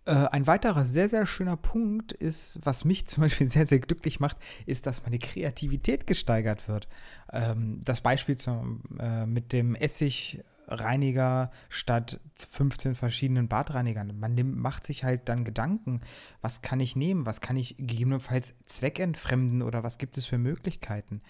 Äh, 0.08 0.28
ein 0.32 0.46
weiterer 0.46 0.86
sehr, 0.86 1.10
sehr 1.10 1.26
schöner 1.26 1.58
Punkt 1.58 2.12
ist, 2.12 2.58
was 2.64 2.86
mich 2.86 3.06
zum 3.06 3.22
Beispiel 3.24 3.46
sehr, 3.46 3.66
sehr 3.66 3.78
glücklich 3.78 4.20
macht, 4.20 4.38
ist, 4.64 4.86
dass 4.86 5.02
meine 5.02 5.18
Kreativität 5.18 6.06
gesteigert 6.06 6.66
wird. 6.66 6.88
Ähm, 7.30 7.80
das 7.84 8.00
Beispiel 8.00 8.36
zum, 8.36 8.80
äh, 8.98 9.26
mit 9.26 9.52
dem 9.52 9.74
Essigreiniger 9.74 11.50
statt 11.68 12.20
15 12.36 12.94
verschiedenen 12.94 13.48
Badreinigern. 13.48 14.18
Man 14.18 14.32
nimmt, 14.32 14.56
macht 14.56 14.86
sich 14.86 15.04
halt 15.04 15.28
dann 15.28 15.44
Gedanken, 15.44 16.00
was 16.40 16.62
kann 16.62 16.80
ich 16.80 16.96
nehmen, 16.96 17.26
was 17.26 17.42
kann 17.42 17.58
ich 17.58 17.76
gegebenenfalls 17.76 18.54
zweckentfremden 18.64 19.60
oder 19.60 19.82
was 19.82 19.98
gibt 19.98 20.16
es 20.16 20.24
für 20.24 20.38
Möglichkeiten. 20.38 21.20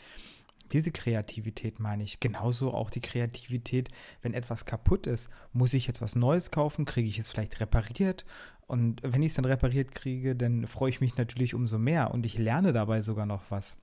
Diese 0.73 0.93
Kreativität 0.93 1.81
meine 1.81 2.05
ich. 2.05 2.21
Genauso 2.21 2.75
auch 2.75 2.91
die 2.91 3.01
Kreativität, 3.01 3.89
wenn 4.23 4.35
etwas 4.35 4.67
kaputt 4.67 5.07
ist. 5.07 5.31
Muss 5.53 5.73
ich 5.73 5.87
jetzt 5.87 6.03
was 6.03 6.15
Neues 6.15 6.51
kaufen? 6.51 6.85
Kriege 6.85 7.09
ich 7.09 7.19
es 7.19 7.31
vielleicht 7.31 7.61
repariert? 7.61 8.25
Und 8.69 9.03
wenn 9.03 9.23
ich 9.23 9.29
es 9.29 9.35
dann 9.35 9.45
repariert 9.45 9.95
kriege, 9.95 10.37
dann 10.37 10.67
freue 10.67 10.91
ich 10.91 11.01
mich 11.01 11.17
natürlich 11.17 11.55
umso 11.55 11.79
mehr 11.79 12.13
und 12.13 12.25
ich 12.27 12.39
lerne 12.39 12.73
dabei 12.73 13.01
sogar 13.01 13.27
noch 13.27 13.51
was. 13.51 13.77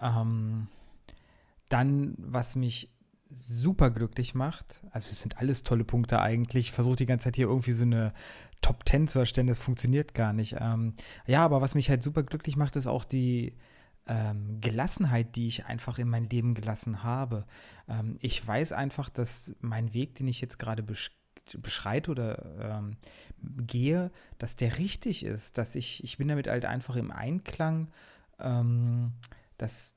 Ähm, 0.00 0.68
dann, 1.68 2.14
was 2.18 2.54
mich 2.54 2.90
super 3.30 3.90
glücklich 3.90 4.34
macht, 4.34 4.82
also 4.90 5.10
es 5.10 5.20
sind 5.20 5.38
alles 5.38 5.62
tolle 5.62 5.84
Punkte 5.84 6.20
eigentlich, 6.20 6.66
ich 6.66 6.72
versuche 6.72 6.96
die 6.96 7.06
ganze 7.06 7.24
Zeit 7.24 7.36
hier 7.36 7.48
irgendwie 7.48 7.72
so 7.72 7.84
eine 7.84 8.12
Top 8.60 8.86
10 8.86 9.08
zu 9.08 9.18
erstellen, 9.18 9.46
das 9.46 9.58
funktioniert 9.58 10.14
gar 10.14 10.32
nicht. 10.32 10.56
Ähm, 10.60 10.94
ja, 11.26 11.44
aber 11.44 11.60
was 11.60 11.74
mich 11.74 11.90
halt 11.90 12.02
super 12.02 12.22
glücklich 12.22 12.56
macht, 12.56 12.76
ist 12.76 12.86
auch 12.86 13.04
die, 13.04 13.54
ähm, 14.06 14.60
Gelassenheit, 14.60 15.36
die 15.36 15.48
ich 15.48 15.66
einfach 15.66 15.98
in 15.98 16.08
mein 16.08 16.28
Leben 16.28 16.54
gelassen 16.54 17.02
habe. 17.02 17.46
Ähm, 17.88 18.18
ich 18.20 18.46
weiß 18.46 18.72
einfach, 18.72 19.08
dass 19.08 19.54
mein 19.60 19.94
Weg, 19.94 20.14
den 20.16 20.28
ich 20.28 20.40
jetzt 20.40 20.58
gerade 20.58 20.82
besch 20.82 21.10
beschreite 21.58 22.10
oder 22.10 22.78
ähm, 22.78 22.96
gehe, 23.66 24.10
dass 24.38 24.56
der 24.56 24.78
richtig 24.78 25.24
ist, 25.24 25.58
dass 25.58 25.74
ich, 25.74 26.02
ich 26.04 26.18
bin 26.18 26.28
damit 26.28 26.48
halt 26.48 26.64
einfach 26.64 26.96
im 26.96 27.10
Einklang, 27.10 27.90
ähm, 28.38 29.12
dass 29.58 29.96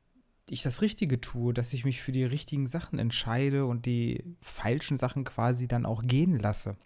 ich 0.50 0.64
das 0.64 0.82
Richtige 0.82 1.20
tue, 1.20 1.54
dass 1.54 1.74
ich 1.74 1.86
mich 1.86 2.02
für 2.02 2.12
die 2.12 2.24
richtigen 2.24 2.68
Sachen 2.68 3.00
entscheide 3.00 3.66
und 3.66 3.86
die 3.86 4.24
falschen 4.42 4.98
Sachen 4.98 5.24
quasi 5.24 5.68
dann 5.68 5.86
auch 5.86 6.04
gehen 6.04 6.38
lasse. 6.38 6.78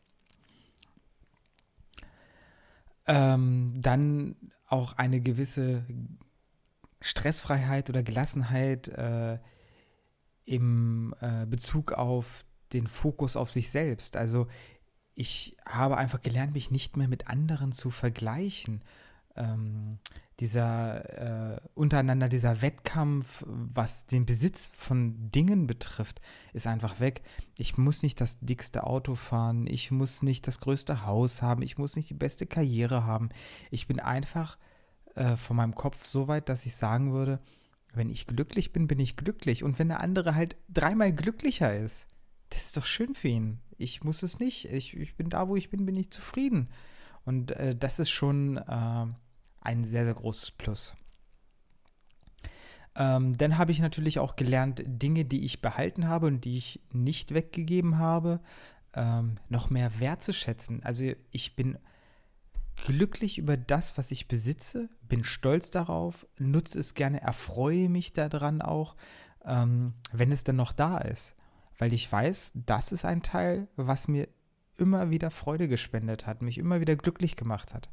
Ähm, 3.08 3.74
dann 3.82 4.36
auch 4.68 4.94
eine 4.94 5.22
gewisse 5.22 5.84
Stressfreiheit 7.02 7.90
oder 7.90 8.04
Gelassenheit 8.04 8.88
äh, 8.88 9.40
im 10.46 11.14
äh, 11.20 11.46
Bezug 11.46 11.94
auf 11.94 12.46
den 12.74 12.88
Fokus 12.88 13.36
auf 13.36 13.50
sich 13.50 13.70
selbst. 13.70 14.16
Also 14.16 14.48
ich 15.14 15.58
habe 15.68 15.98
einfach 15.98 16.22
gelernt, 16.22 16.54
mich 16.54 16.72
nicht 16.72 16.98
mehr 16.98 17.08
mit 17.08 17.28
anderen 17.28 17.72
zu 17.72 17.92
vergleichen. 17.92 18.82
Ähm, 19.36 20.00
dieser 20.40 21.56
äh, 21.56 21.62
untereinander, 21.76 22.28
dieser 22.28 22.62
Wettkampf, 22.62 23.44
was 23.46 24.08
den 24.08 24.26
Besitz 24.26 24.72
von 24.74 25.32
Dingen 25.32 25.68
betrifft, 25.68 26.20
ist 26.54 26.66
einfach 26.66 27.00
weg. 27.00 27.22
Ich 27.58 27.78
muss 27.78 28.02
nicht 28.02 28.20
das 28.20 28.40
dickste 28.40 28.86
Auto 28.86 29.14
fahren, 29.14 29.68
ich 29.68 29.92
muss 29.92 30.24
nicht 30.24 30.48
das 30.48 30.60
größte 30.60 31.06
Haus 31.06 31.44
haben, 31.44 31.62
ich 31.62 31.78
muss 31.78 31.96
nicht 31.96 32.10
die 32.10 32.16
beste 32.16 32.48
Karriere 32.48 33.06
haben. 33.06 33.30
Ich 33.70 33.88
bin 33.88 34.00
einfach 34.00 34.58
äh, 35.16 35.38
von 35.38 35.58
meinem 35.58 35.76
Kopf 35.76 36.04
so 36.06 36.28
weit, 36.28 36.50
dass 36.50 36.66
ich 36.66 36.76
sagen 36.76 37.14
würde, 37.14 37.40
wenn 37.94 38.10
ich 38.10 38.26
glücklich 38.26 38.74
bin, 38.74 38.88
bin 38.88 39.00
ich 39.00 39.18
glücklich. 39.18 39.64
Und 39.64 39.78
wenn 39.78 39.90
der 39.90 40.00
andere 40.00 40.34
halt 40.34 40.56
dreimal 40.70 41.14
glücklicher 41.14 41.78
ist, 41.78 42.08
das 42.52 42.66
ist 42.66 42.78
doch 42.78 42.86
schön 42.86 43.16
für 43.16 43.30
ihn. 43.30 43.60
Ich 43.78 44.04
muss 44.04 44.24
es 44.24 44.40
nicht. 44.40 44.66
Ich, 44.66 44.96
ich 44.96 45.16
bin 45.16 45.30
da, 45.30 45.48
wo 45.48 45.56
ich 45.56 45.70
bin, 45.70 45.86
bin 45.86 45.96
ich 45.96 46.12
zufrieden. 46.12 46.70
Und 47.26 47.52
äh, 47.52 47.76
das 47.76 48.00
ist 48.00 48.12
schon 48.12 48.58
äh, 48.58 49.06
ein 49.62 49.84
sehr, 49.84 50.06
sehr 50.06 50.14
großes 50.14 50.52
Plus. 50.52 50.96
Ähm, 52.96 53.38
dann 53.38 53.58
habe 53.58 53.72
ich 53.72 53.80
natürlich 53.80 54.20
auch 54.20 54.36
gelernt, 54.36 54.84
Dinge, 54.86 55.26
die 55.26 55.46
ich 55.46 55.62
behalten 55.62 56.08
habe 56.08 56.28
und 56.28 56.44
die 56.46 56.58
ich 56.58 56.82
nicht 56.92 57.34
weggegeben 57.34 57.98
habe, 57.98 58.42
ähm, 58.94 59.38
noch 59.50 59.70
mehr 59.70 60.00
wertzuschätzen. 60.00 60.84
Also 60.84 61.14
ich 61.32 61.56
bin 61.56 61.78
glücklich 62.86 63.38
über 63.38 63.56
das, 63.56 63.98
was 63.98 64.12
ich 64.12 64.28
besitze, 64.28 64.90
bin 65.08 65.24
stolz 65.24 65.72
darauf, 65.72 66.28
nutze 66.38 66.80
es 66.80 66.94
gerne, 66.94 67.22
erfreue 67.22 67.88
mich 67.88 68.12
daran 68.12 68.62
auch, 68.62 68.96
ähm, 69.46 69.94
wenn 70.12 70.32
es 70.32 70.44
dann 70.44 70.58
noch 70.58 70.74
da 70.74 70.98
ist. 70.98 71.36
Weil 71.82 71.94
ich 71.94 72.12
weiß, 72.12 72.52
das 72.54 72.92
ist 72.92 73.06
ein 73.06 73.24
Teil, 73.24 73.68
was 73.76 74.08
mir 74.08 74.28
immer 74.78 75.10
wieder 75.10 75.32
Freude 75.32 75.68
gespendet 75.68 76.28
hat, 76.28 76.44
mich 76.44 76.60
immer 76.60 76.80
wieder 76.80 76.96
glücklich 76.96 77.36
gemacht 77.36 77.74
hat. 77.74 77.90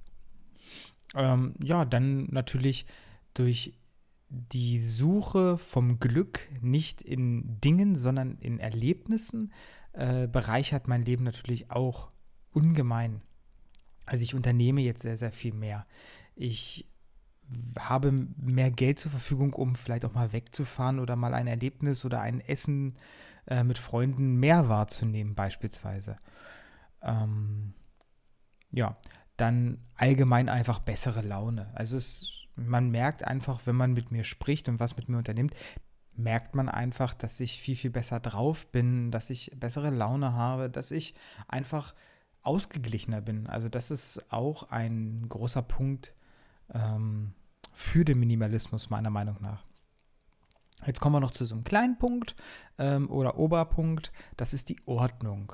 Ähm, 1.14 1.55
ja, 1.59 1.87
dann 1.87 2.27
natürlich 2.27 2.85
durch 3.33 3.72
die 4.29 4.83
Suche 4.83 5.57
vom 5.57 6.01
Glück 6.01 6.40
nicht 6.61 7.01
in 7.01 7.59
Dingen, 7.62 7.96
sondern 7.96 8.37
in 8.40 8.61
Erlebnissen 8.61 9.55
äh, 9.94 10.29
bereichert 10.29 10.87
mein 10.87 11.03
Leben 11.03 11.24
natürlich 11.24 11.70
auch 11.70 12.11
ungemein. 12.53 13.22
Also 14.05 14.22
ich 14.22 14.35
unternehme 14.35 14.83
jetzt 14.83 15.01
sehr, 15.01 15.16
sehr 15.16 15.33
viel 15.33 15.55
mehr. 15.55 15.87
Ich 16.37 16.85
habe 17.78 18.12
mehr 18.37 18.70
Geld 18.70 18.98
zur 18.98 19.11
Verfügung, 19.11 19.52
um 19.52 19.74
vielleicht 19.74 20.04
auch 20.04 20.14
mal 20.14 20.32
wegzufahren 20.32 20.98
oder 21.00 21.16
mal 21.16 21.34
ein 21.34 21.46
Erlebnis 21.46 22.04
oder 22.04 22.20
ein 22.20 22.40
Essen 22.40 22.94
äh, 23.46 23.64
mit 23.64 23.78
Freunden 23.78 24.37
mehr 24.37 24.68
wahrzunehmen, 24.68 25.34
beispielsweise. 25.34 26.16
Ähm, 27.02 27.74
ja, 28.70 28.96
dann 29.37 29.78
allgemein 29.94 30.48
einfach 30.48 30.80
bessere 30.80 31.22
Laune. 31.22 31.70
Also 31.74 31.96
es, 31.96 32.46
man 32.56 32.90
merkt 32.90 33.24
einfach, 33.24 33.61
wenn 33.64 33.76
man 33.76 33.92
mit 33.92 34.11
mir 34.11 34.24
spricht 34.24 34.68
und 34.68 34.80
was 34.80 34.96
mit 34.96 35.08
mir 35.08 35.18
unternimmt, 35.18 35.54
merkt 36.14 36.54
man 36.54 36.68
einfach, 36.68 37.14
dass 37.14 37.38
ich 37.40 37.62
viel, 37.62 37.76
viel 37.76 37.90
besser 37.90 38.20
drauf 38.20 38.66
bin, 38.72 39.11
dass 39.11 39.30
ich 39.30 39.52
bessere 39.54 39.90
Laune 39.90 40.32
habe, 40.32 40.68
dass 40.68 40.90
ich 40.90 41.14
einfach 41.46 41.94
ausgeglichener 42.42 43.20
bin. 43.20 43.46
Also 43.46 43.68
das 43.68 43.90
ist 43.90 44.32
auch 44.32 44.70
ein 44.70 45.26
großer 45.28 45.62
Punkt 45.62 46.14
ähm, 46.72 47.35
für 47.72 48.04
den 48.04 48.18
Minimalismus 48.18 48.90
meiner 48.90 49.11
Meinung 49.11 49.37
nach. 49.40 49.64
Jetzt 50.87 51.00
kommen 51.00 51.16
wir 51.16 51.20
noch 51.20 51.33
zu 51.33 51.44
so 51.44 51.54
einem 51.54 51.64
kleinen 51.64 51.98
Punkt 51.98 52.37
ähm, 52.78 53.11
oder 53.11 53.38
Oberpunkt. 53.38 54.12
Das 54.37 54.54
ist 54.54 54.68
die 54.68 54.81
Ordnung. 54.87 55.52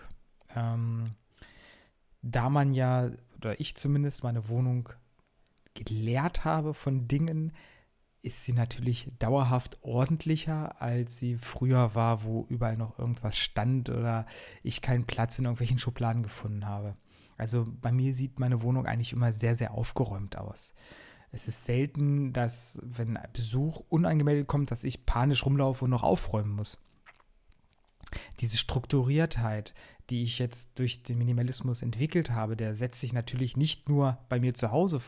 Ähm, 0.55 1.15
da 2.23 2.49
man 2.49 2.73
ja, 2.75 3.11
oder 3.37 3.61
ich 3.61 3.77
zumindest, 3.77 4.23
meine 4.23 4.49
Wohnung 4.49 4.91
geleert 5.75 6.45
habe 6.45 6.75
von 6.75 7.09
Dingen, 7.09 7.53
ist 8.23 8.45
sie 8.45 8.55
natürlich 8.55 9.13
dauerhaft 9.19 9.79
ordentlicher, 9.83 10.81
als 10.81 11.19
sie 11.19 11.37
früher 11.37 11.95
war, 11.95 12.25
wo 12.25 12.47
überall 12.49 12.77
noch 12.77 12.99
irgendwas 12.99 13.37
stand 13.37 13.91
oder 13.91 14.27
ich 14.63 14.81
keinen 14.81 15.05
Platz 15.05 15.39
in 15.39 15.45
irgendwelchen 15.45 15.79
Schubladen 15.79 16.23
gefunden 16.23 16.67
habe. 16.67 16.97
Also 17.37 17.67
bei 17.81 17.93
mir 17.93 18.15
sieht 18.15 18.39
meine 18.39 18.63
Wohnung 18.63 18.87
eigentlich 18.87 19.13
immer 19.13 19.33
sehr, 19.33 19.57
sehr 19.57 19.75
aufgeräumt 19.75 20.37
aus. 20.37 20.73
Es 21.33 21.49
ist 21.49 21.65
selten, 21.65 22.33
dass, 22.33 22.79
wenn 22.83 23.19
Besuch 23.33 23.83
unangemeldet 23.89 24.47
kommt, 24.47 24.71
dass 24.71 24.85
ich 24.85 25.05
panisch 25.05 25.45
rumlaufe 25.45 25.85
und 25.85 25.91
noch 25.91 26.05
aufräumen 26.05 26.53
muss. 26.53 26.79
Diese 28.39 28.57
Strukturiertheit, 28.57 29.75
die 30.11 30.23
ich 30.23 30.39
jetzt 30.39 30.79
durch 30.79 31.03
den 31.03 31.19
Minimalismus 31.19 31.83
entwickelt 31.83 32.31
habe, 32.31 32.57
der 32.57 32.77
setzt 32.77 33.01
sich 33.01 33.13
natürlich 33.13 33.57
nicht 33.57 33.89
nur 33.89 34.19
bei 34.29 34.39
mir 34.39 34.55
zu 34.55 34.71
Hause 34.71 35.01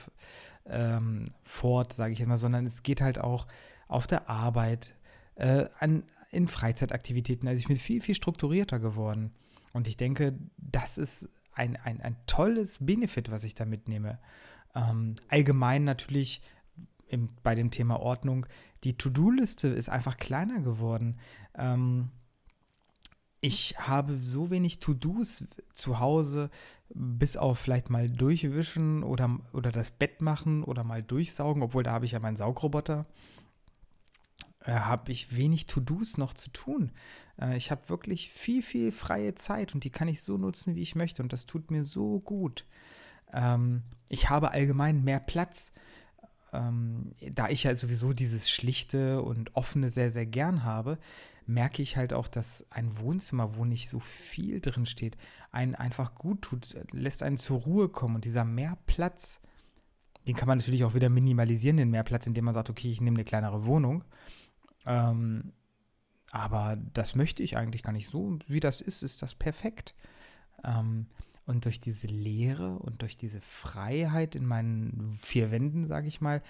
ähm, 0.65 1.27
fort, 1.43 1.93
sage 1.93 2.13
ich 2.13 2.21
immer, 2.21 2.39
sondern 2.39 2.67
es 2.67 2.83
geht 2.83 3.01
halt 3.01 3.19
auch 3.19 3.47
auf 3.87 4.07
der 4.09 4.29
Arbeit, 4.29 4.95
äh, 5.37 5.67
an, 5.79 6.03
in 6.33 6.49
Freizeitaktivitäten. 6.49 7.47
Also 7.49 7.61
ich 7.61 7.69
bin 7.69 7.77
viel, 7.77 8.01
viel 8.01 8.15
strukturierter 8.15 8.81
geworden. 8.81 9.33
Und 9.73 9.89
ich 9.89 9.97
denke, 9.97 10.37
das 10.57 10.99
ist 10.99 11.29
ein, 11.57 11.77
ein, 11.77 12.01
ein 12.01 12.17
tolles 12.27 12.85
Benefit, 12.85 13.31
was 13.31 13.45
ich 13.45 13.55
da 13.55 13.65
mitnehme. 13.65 14.19
Ähm, 14.75 15.17
allgemein 15.29 15.85
natürlich 15.85 16.43
im, 17.09 17.31
bei 17.43 17.55
dem 17.55 17.71
Thema 17.71 18.01
Ordnung, 18.01 18.47
die 18.85 18.97
To-Do-Liste 18.97 19.69
ist 19.69 19.89
einfach 19.89 20.17
kleiner 20.17 20.61
geworden. 20.61 21.19
Ähm, 21.55 22.11
ich 23.41 23.79
habe 23.79 24.17
so 24.17 24.51
wenig 24.51 24.81
To-Dos 24.81 25.45
zu 25.73 25.99
Hause, 25.99 26.51
bis 26.89 27.37
auf 27.37 27.59
vielleicht 27.59 27.91
mal 27.91 28.09
durchwischen 28.11 29.03
oder, 29.03 29.39
oder 29.53 29.73
das 29.73 29.91
Bett 29.91 30.21
machen 30.21 30.63
oder 30.63 30.85
mal 30.85 31.03
durchsaugen, 31.03 31.63
obwohl 31.63 31.83
da 31.83 31.93
habe 31.93 32.05
ich 32.05 32.13
ja 32.13 32.19
meinen 32.19 32.37
Saugroboter, 32.37 33.07
äh, 34.67 34.73
habe 34.73 35.13
ich 35.13 35.37
wenig 35.37 35.67
To-Dos 35.67 36.19
noch 36.19 36.35
zu 36.35 36.51
tun. 36.51 36.93
Äh, 37.41 37.57
ich 37.57 37.71
habe 37.71 37.89
wirklich 37.89 38.31
viel, 38.31 38.63
viel 38.63 38.93
freie 38.93 39.35
Zeit 39.35 39.75
und 39.75 39.85
die 39.85 39.91
kann 39.91 40.09
ich 40.09 40.23
so 40.23 40.37
nutzen, 40.37 40.75
wie 40.75 40.83
ich 40.83 40.95
möchte 40.95 41.23
und 41.23 41.33
das 41.33 41.47
tut 41.47 41.71
mir 41.71 41.85
so 41.85 42.21
gut. 42.21 42.67
Ähm, 43.33 43.83
ich 44.09 44.31
habe 44.31 44.51
allgemein 44.51 45.05
mehr 45.05 45.21
Platz. 45.21 45.73
Ähm, 46.53 47.13
da 47.33 47.49
ich 47.49 47.65
ja 47.65 47.75
sowieso 47.75 48.13
dieses 48.13 48.51
Schlichte 48.51 49.23
und 49.23 49.55
Offene 49.57 49.91
sehr, 49.91 50.11
sehr 50.11 50.27
gern 50.27 50.65
habe, 50.65 50.99
merke 51.47 51.83
ich 51.83 51.97
halt 51.97 52.13
auch, 52.13 52.29
dass 52.29 52.67
ein 52.71 52.99
Wohnzimmer, 52.99 53.57
wo 53.57 53.65
nicht 53.65 53.89
so 53.89 54.01
viel 54.01 54.61
drin 54.61 54.87
steht, 54.87 55.17
einen 55.53 55.75
einfach 55.75 56.15
gut 56.15 56.43
tut, 56.43 56.75
lässt 56.93 57.23
einen 57.23 57.37
zur 57.37 57.61
Ruhe 57.61 57.89
kommen. 57.89 58.17
Und 58.17 58.25
dieser 58.25 58.45
Mehrplatz, 58.45 59.41
den 60.27 60.35
kann 60.35 60.49
man 60.49 60.59
natürlich 60.59 60.85
auch 60.85 60.95
wieder 60.95 61.09
minimalisieren, 61.09 61.77
den 61.77 61.91
Mehrplatz, 61.91 62.27
indem 62.27 62.47
man 62.47 62.55
sagt, 62.55 62.71
okay, 62.71 62.91
ich 62.91 63.01
nehme 63.01 63.17
eine 63.17 63.25
kleinere 63.25 63.67
Wohnung. 63.67 64.05
Ähm, 64.87 65.53
aber 66.31 66.77
das 66.95 67.15
möchte 67.15 67.43
ich 67.43 67.57
eigentlich 67.57 67.83
gar 67.83 67.93
nicht. 67.93 68.11
So 68.11 68.39
wie 68.47 68.61
das 68.61 68.81
ist, 68.81 69.03
ist 69.03 69.23
das 69.23 69.35
perfekt. 69.35 69.95
Ähm, 70.65 71.07
und 71.47 71.65
durch 71.65 71.81
diese 71.81 72.09
Leere 72.09 72.79
und 72.79 73.03
durch 73.03 73.17
diese 73.17 73.41
Freiheit 73.41 74.35
in 74.35 74.47
meinen 74.47 75.17
vier 75.21 75.51
Wänden, 75.51 75.87
sage 75.87 76.09
ich 76.09 76.21
mal, 76.21 76.43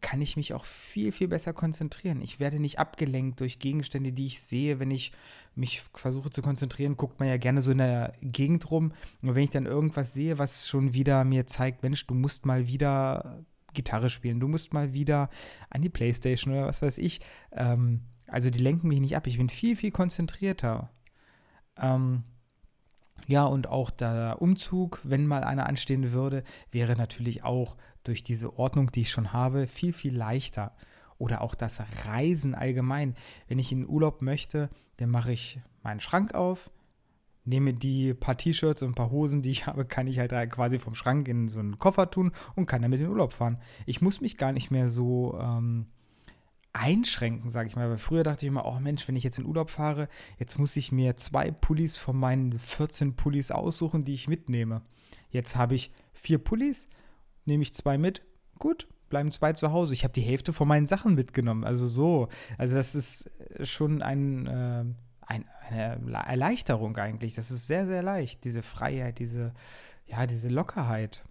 kann 0.00 0.20
ich 0.20 0.36
mich 0.36 0.54
auch 0.54 0.64
viel, 0.64 1.12
viel 1.12 1.28
besser 1.28 1.52
konzentrieren. 1.52 2.20
Ich 2.20 2.40
werde 2.40 2.58
nicht 2.58 2.80
abgelenkt 2.80 3.38
durch 3.40 3.60
Gegenstände, 3.60 4.12
die 4.12 4.26
ich 4.26 4.42
sehe. 4.42 4.80
Wenn 4.80 4.90
ich 4.90 5.12
mich 5.54 5.82
versuche 5.94 6.30
zu 6.30 6.42
konzentrieren, 6.42 6.96
guckt 6.96 7.20
man 7.20 7.28
ja 7.28 7.36
gerne 7.36 7.62
so 7.62 7.70
in 7.70 7.78
der 7.78 8.14
Gegend 8.20 8.70
rum. 8.72 8.92
Und 9.22 9.34
wenn 9.36 9.44
ich 9.44 9.50
dann 9.50 9.66
irgendwas 9.66 10.12
sehe, 10.12 10.38
was 10.38 10.68
schon 10.68 10.94
wieder 10.94 11.24
mir 11.24 11.46
zeigt, 11.46 11.84
Mensch, 11.84 12.06
du 12.06 12.14
musst 12.14 12.44
mal 12.44 12.66
wieder 12.66 13.44
Gitarre 13.74 14.10
spielen, 14.10 14.40
du 14.40 14.48
musst 14.48 14.72
mal 14.72 14.92
wieder 14.92 15.30
an 15.70 15.82
die 15.82 15.90
Playstation 15.90 16.54
oder 16.54 16.66
was 16.66 16.82
weiß 16.82 16.98
ich. 16.98 17.20
Ähm, 17.52 18.02
also 18.26 18.50
die 18.50 18.60
lenken 18.60 18.88
mich 18.88 19.00
nicht 19.00 19.16
ab. 19.16 19.26
Ich 19.26 19.38
bin 19.38 19.48
viel, 19.48 19.76
viel 19.76 19.90
konzentrierter. 19.90 20.90
Ähm, 21.76 22.24
ja, 23.26 23.44
und 23.44 23.68
auch 23.68 23.90
der 23.90 24.36
Umzug, 24.40 25.00
wenn 25.02 25.26
mal 25.26 25.44
einer 25.44 25.66
anstehen 25.66 26.12
würde, 26.12 26.44
wäre 26.70 26.96
natürlich 26.96 27.44
auch 27.44 27.76
durch 28.02 28.22
diese 28.22 28.58
Ordnung, 28.58 28.92
die 28.92 29.02
ich 29.02 29.10
schon 29.10 29.32
habe, 29.32 29.66
viel, 29.66 29.92
viel 29.92 30.16
leichter. 30.16 30.72
Oder 31.16 31.40
auch 31.40 31.54
das 31.54 31.80
Reisen 32.06 32.54
allgemein. 32.54 33.14
Wenn 33.46 33.58
ich 33.58 33.72
in 33.72 33.88
Urlaub 33.88 34.20
möchte, 34.20 34.68
dann 34.96 35.10
mache 35.10 35.32
ich 35.32 35.60
meinen 35.82 36.00
Schrank 36.00 36.34
auf, 36.34 36.70
nehme 37.44 37.74
die 37.74 38.14
paar 38.14 38.36
T-Shirts 38.36 38.82
und 38.82 38.90
ein 38.90 38.94
paar 38.94 39.10
Hosen, 39.10 39.42
die 39.42 39.50
ich 39.50 39.66
habe, 39.66 39.84
kann 39.84 40.06
ich 40.06 40.18
halt 40.18 40.32
quasi 40.50 40.78
vom 40.78 40.94
Schrank 40.94 41.28
in 41.28 41.48
so 41.48 41.60
einen 41.60 41.78
Koffer 41.78 42.10
tun 42.10 42.32
und 42.54 42.66
kann 42.66 42.82
damit 42.82 43.00
in 43.00 43.06
den 43.06 43.12
Urlaub 43.12 43.32
fahren. 43.32 43.58
Ich 43.86 44.00
muss 44.00 44.20
mich 44.20 44.36
gar 44.36 44.52
nicht 44.52 44.70
mehr 44.70 44.88
so 44.88 45.38
ähm, 45.40 45.86
einschränken, 46.72 47.50
sage 47.50 47.68
ich 47.68 47.76
mal. 47.76 47.88
Weil 47.88 47.98
früher 47.98 48.22
dachte 48.22 48.44
ich 48.44 48.48
immer, 48.50 48.66
oh 48.66 48.78
Mensch, 48.80 49.06
wenn 49.08 49.16
ich 49.16 49.24
jetzt 49.24 49.38
in 49.38 49.46
Urlaub 49.46 49.70
fahre, 49.70 50.08
jetzt 50.38 50.58
muss 50.58 50.76
ich 50.76 50.92
mir 50.92 51.16
zwei 51.16 51.50
Pullis 51.50 51.96
von 51.96 52.16
meinen 52.16 52.52
14 52.52 53.16
Pullis 53.16 53.50
aussuchen, 53.50 54.04
die 54.04 54.14
ich 54.14 54.28
mitnehme. 54.28 54.82
Jetzt 55.30 55.56
habe 55.56 55.74
ich 55.74 55.92
vier 56.12 56.38
Pullis, 56.38 56.88
nehme 57.44 57.62
ich 57.62 57.74
zwei 57.74 57.98
mit, 57.98 58.22
gut, 58.58 58.88
bleiben 59.08 59.30
zwei 59.30 59.52
zu 59.52 59.72
Hause. 59.72 59.94
Ich 59.94 60.04
habe 60.04 60.12
die 60.12 60.20
Hälfte 60.20 60.52
von 60.52 60.68
meinen 60.68 60.86
Sachen 60.86 61.14
mitgenommen. 61.14 61.64
Also 61.64 61.86
so. 61.86 62.28
Also 62.58 62.74
das 62.74 62.94
ist 62.94 63.30
schon 63.62 64.02
ein, 64.02 64.46
äh, 64.46 64.84
ein, 65.26 65.44
eine 65.68 66.00
Erleichterung 66.26 66.96
eigentlich. 66.96 67.34
Das 67.34 67.50
ist 67.50 67.66
sehr, 67.66 67.86
sehr 67.86 68.02
leicht, 68.02 68.44
diese 68.44 68.62
Freiheit, 68.62 69.18
diese, 69.18 69.52
ja, 70.06 70.26
diese 70.26 70.48
Lockerheit. 70.48 71.24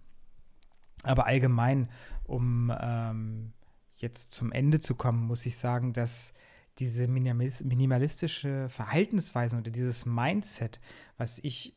Aber 1.02 1.26
allgemein, 1.26 1.88
um 2.24 2.72
ähm, 2.80 3.52
jetzt 3.96 4.32
zum 4.32 4.52
Ende 4.52 4.80
zu 4.80 4.94
kommen, 4.94 5.26
muss 5.26 5.46
ich 5.46 5.56
sagen, 5.56 5.92
dass 5.92 6.32
diese 6.78 7.06
minimalistische 7.06 8.68
Verhaltensweise 8.68 9.56
oder 9.56 9.70
dieses 9.70 10.06
Mindset, 10.06 10.80
was 11.16 11.38
ich 11.38 11.76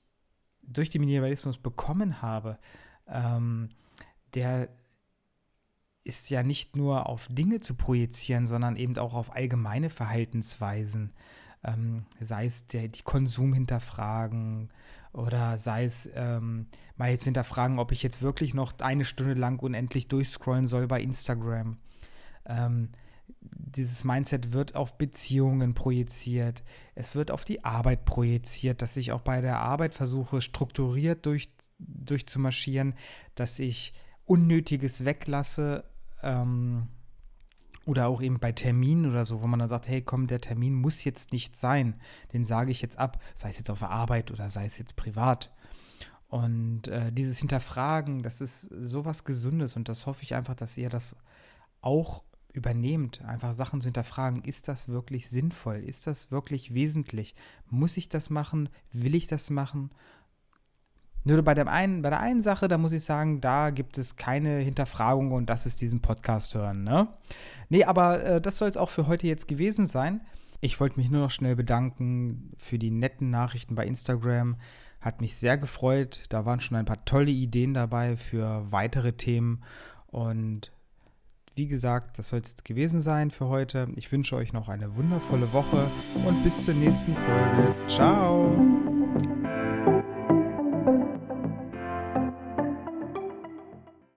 durch 0.63 0.89
den 0.89 1.01
Minimalismus 1.01 1.57
bekommen 1.57 2.21
habe, 2.21 2.57
ähm, 3.07 3.69
der 4.33 4.69
ist 6.03 6.29
ja 6.29 6.41
nicht 6.41 6.75
nur 6.75 7.07
auf 7.07 7.27
Dinge 7.29 7.59
zu 7.59 7.75
projizieren, 7.75 8.47
sondern 8.47 8.75
eben 8.75 8.97
auch 8.97 9.13
auf 9.13 9.35
allgemeine 9.35 9.89
Verhaltensweisen. 9.89 11.13
Ähm, 11.67 12.05
sei 12.19 12.45
es 12.45 12.67
der, 12.67 12.87
die 12.87 13.03
Konsum 13.03 13.53
hinterfragen 13.53 14.69
oder 15.13 15.57
sei 15.57 15.83
es 15.83 16.09
ähm, 16.15 16.67
mal 16.95 17.09
jetzt 17.09 17.23
hinterfragen, 17.23 17.79
ob 17.79 17.91
ich 17.91 18.03
jetzt 18.03 18.21
wirklich 18.21 18.53
noch 18.53 18.79
eine 18.79 19.05
Stunde 19.05 19.33
lang 19.33 19.59
unendlich 19.59 20.07
durchscrollen 20.07 20.67
soll 20.67 20.87
bei 20.87 21.01
Instagram. 21.01 21.77
Ähm, 22.45 22.89
dieses 23.41 24.03
Mindset 24.03 24.53
wird 24.53 24.75
auf 24.75 24.97
Beziehungen 24.97 25.73
projiziert, 25.73 26.63
es 26.95 27.15
wird 27.15 27.31
auf 27.31 27.43
die 27.43 27.63
Arbeit 27.63 28.05
projiziert, 28.05 28.81
dass 28.81 28.97
ich 28.97 29.11
auch 29.11 29.21
bei 29.21 29.41
der 29.41 29.59
Arbeit 29.59 29.93
versuche, 29.93 30.41
strukturiert 30.41 31.25
durch, 31.25 31.49
durchzumarschieren, 31.79 32.95
dass 33.35 33.59
ich 33.59 33.93
Unnötiges 34.25 35.05
weglasse 35.05 35.85
ähm, 36.21 36.87
oder 37.87 38.07
auch 38.07 38.21
eben 38.21 38.39
bei 38.39 38.51
Terminen 38.51 39.09
oder 39.09 39.23
so, 39.23 39.41
wo 39.41 39.47
man 39.47 39.59
dann 39.59 39.69
sagt, 39.69 39.87
hey 39.87 40.01
komm, 40.01 40.27
der 40.27 40.41
Termin 40.41 40.75
muss 40.75 41.05
jetzt 41.05 41.31
nicht 41.31 41.55
sein, 41.55 41.95
den 42.33 42.43
sage 42.43 42.69
ich 42.69 42.81
jetzt 42.81 42.99
ab, 42.99 43.21
sei 43.33 43.49
es 43.49 43.57
jetzt 43.57 43.71
auf 43.71 43.79
der 43.79 43.89
Arbeit 43.89 44.29
oder 44.29 44.49
sei 44.49 44.65
es 44.65 44.77
jetzt 44.77 44.97
privat. 44.97 45.53
Und 46.27 46.89
äh, 46.89 47.13
dieses 47.13 47.39
Hinterfragen, 47.39 48.23
das 48.23 48.41
ist 48.41 48.63
sowas 48.63 49.23
Gesundes 49.23 49.77
und 49.77 49.87
das 49.87 50.05
hoffe 50.05 50.23
ich 50.23 50.35
einfach, 50.35 50.53
dass 50.53 50.77
ihr 50.77 50.89
das 50.89 51.15
auch 51.79 52.23
übernehmt, 52.51 53.23
einfach 53.23 53.53
Sachen 53.53 53.79
zu 53.79 53.85
hinterfragen, 53.85 54.43
ist 54.43 54.67
das 54.67 54.89
wirklich 54.89 55.29
sinnvoll? 55.29 55.77
Ist 55.77 56.07
das 56.07 56.29
wirklich 56.29 56.73
wesentlich? 56.73 57.35
Muss 57.69 57.95
ich 57.95 58.09
das 58.09 58.29
machen? 58.29 58.67
Will 58.91 59.15
ich 59.15 59.27
das 59.27 59.49
machen? 59.49 59.91
Nur 61.27 61.41
bei, 61.41 61.53
dem 61.53 61.67
einen, 61.67 62.01
bei 62.01 62.09
der 62.09 62.21
einen 62.21 62.41
Sache, 62.41 62.69
da 62.69 62.77
muss 62.77 62.93
ich 62.93 63.03
sagen, 63.03 63.41
da 63.41 63.69
gibt 63.69 63.97
es 63.97 64.15
keine 64.15 64.59
Hinterfragung 64.59 65.33
und 65.33 65.49
das 65.49 65.65
ist 65.65 65.81
diesen 65.81 66.01
Podcast 66.01 66.55
hören. 66.55 66.85
Ne, 66.85 67.09
nee, 67.67 67.83
aber 67.83 68.23
äh, 68.23 68.41
das 68.41 68.57
soll 68.57 68.69
es 68.69 68.77
auch 68.77 68.89
für 68.89 69.07
heute 69.07 69.27
jetzt 69.27 69.49
gewesen 69.49 69.85
sein. 69.85 70.21
Ich 70.61 70.79
wollte 70.79 70.97
mich 70.97 71.09
nur 71.09 71.19
noch 71.19 71.31
schnell 71.31 71.57
bedanken 71.57 72.53
für 72.57 72.79
die 72.79 72.91
netten 72.91 73.29
Nachrichten 73.29 73.75
bei 73.75 73.85
Instagram. 73.85 74.55
Hat 75.01 75.19
mich 75.19 75.35
sehr 75.35 75.57
gefreut. 75.57 76.23
Da 76.29 76.45
waren 76.45 76.61
schon 76.61 76.77
ein 76.77 76.85
paar 76.85 77.03
tolle 77.03 77.31
Ideen 77.31 77.73
dabei 77.73 78.15
für 78.15 78.71
weitere 78.71 79.11
Themen. 79.11 79.63
Und 80.07 80.71
wie 81.55 81.67
gesagt, 81.67 82.17
das 82.19 82.29
soll 82.29 82.39
es 82.39 82.51
jetzt 82.51 82.63
gewesen 82.63 83.01
sein 83.01 83.31
für 83.31 83.49
heute. 83.49 83.89
Ich 83.97 84.09
wünsche 84.13 84.37
euch 84.37 84.53
noch 84.53 84.69
eine 84.69 84.95
wundervolle 84.95 85.51
Woche 85.51 85.91
und 86.25 86.41
bis 86.45 86.63
zur 86.63 86.73
nächsten 86.75 87.13
Folge. 87.13 87.75
Ciao! 87.89 88.96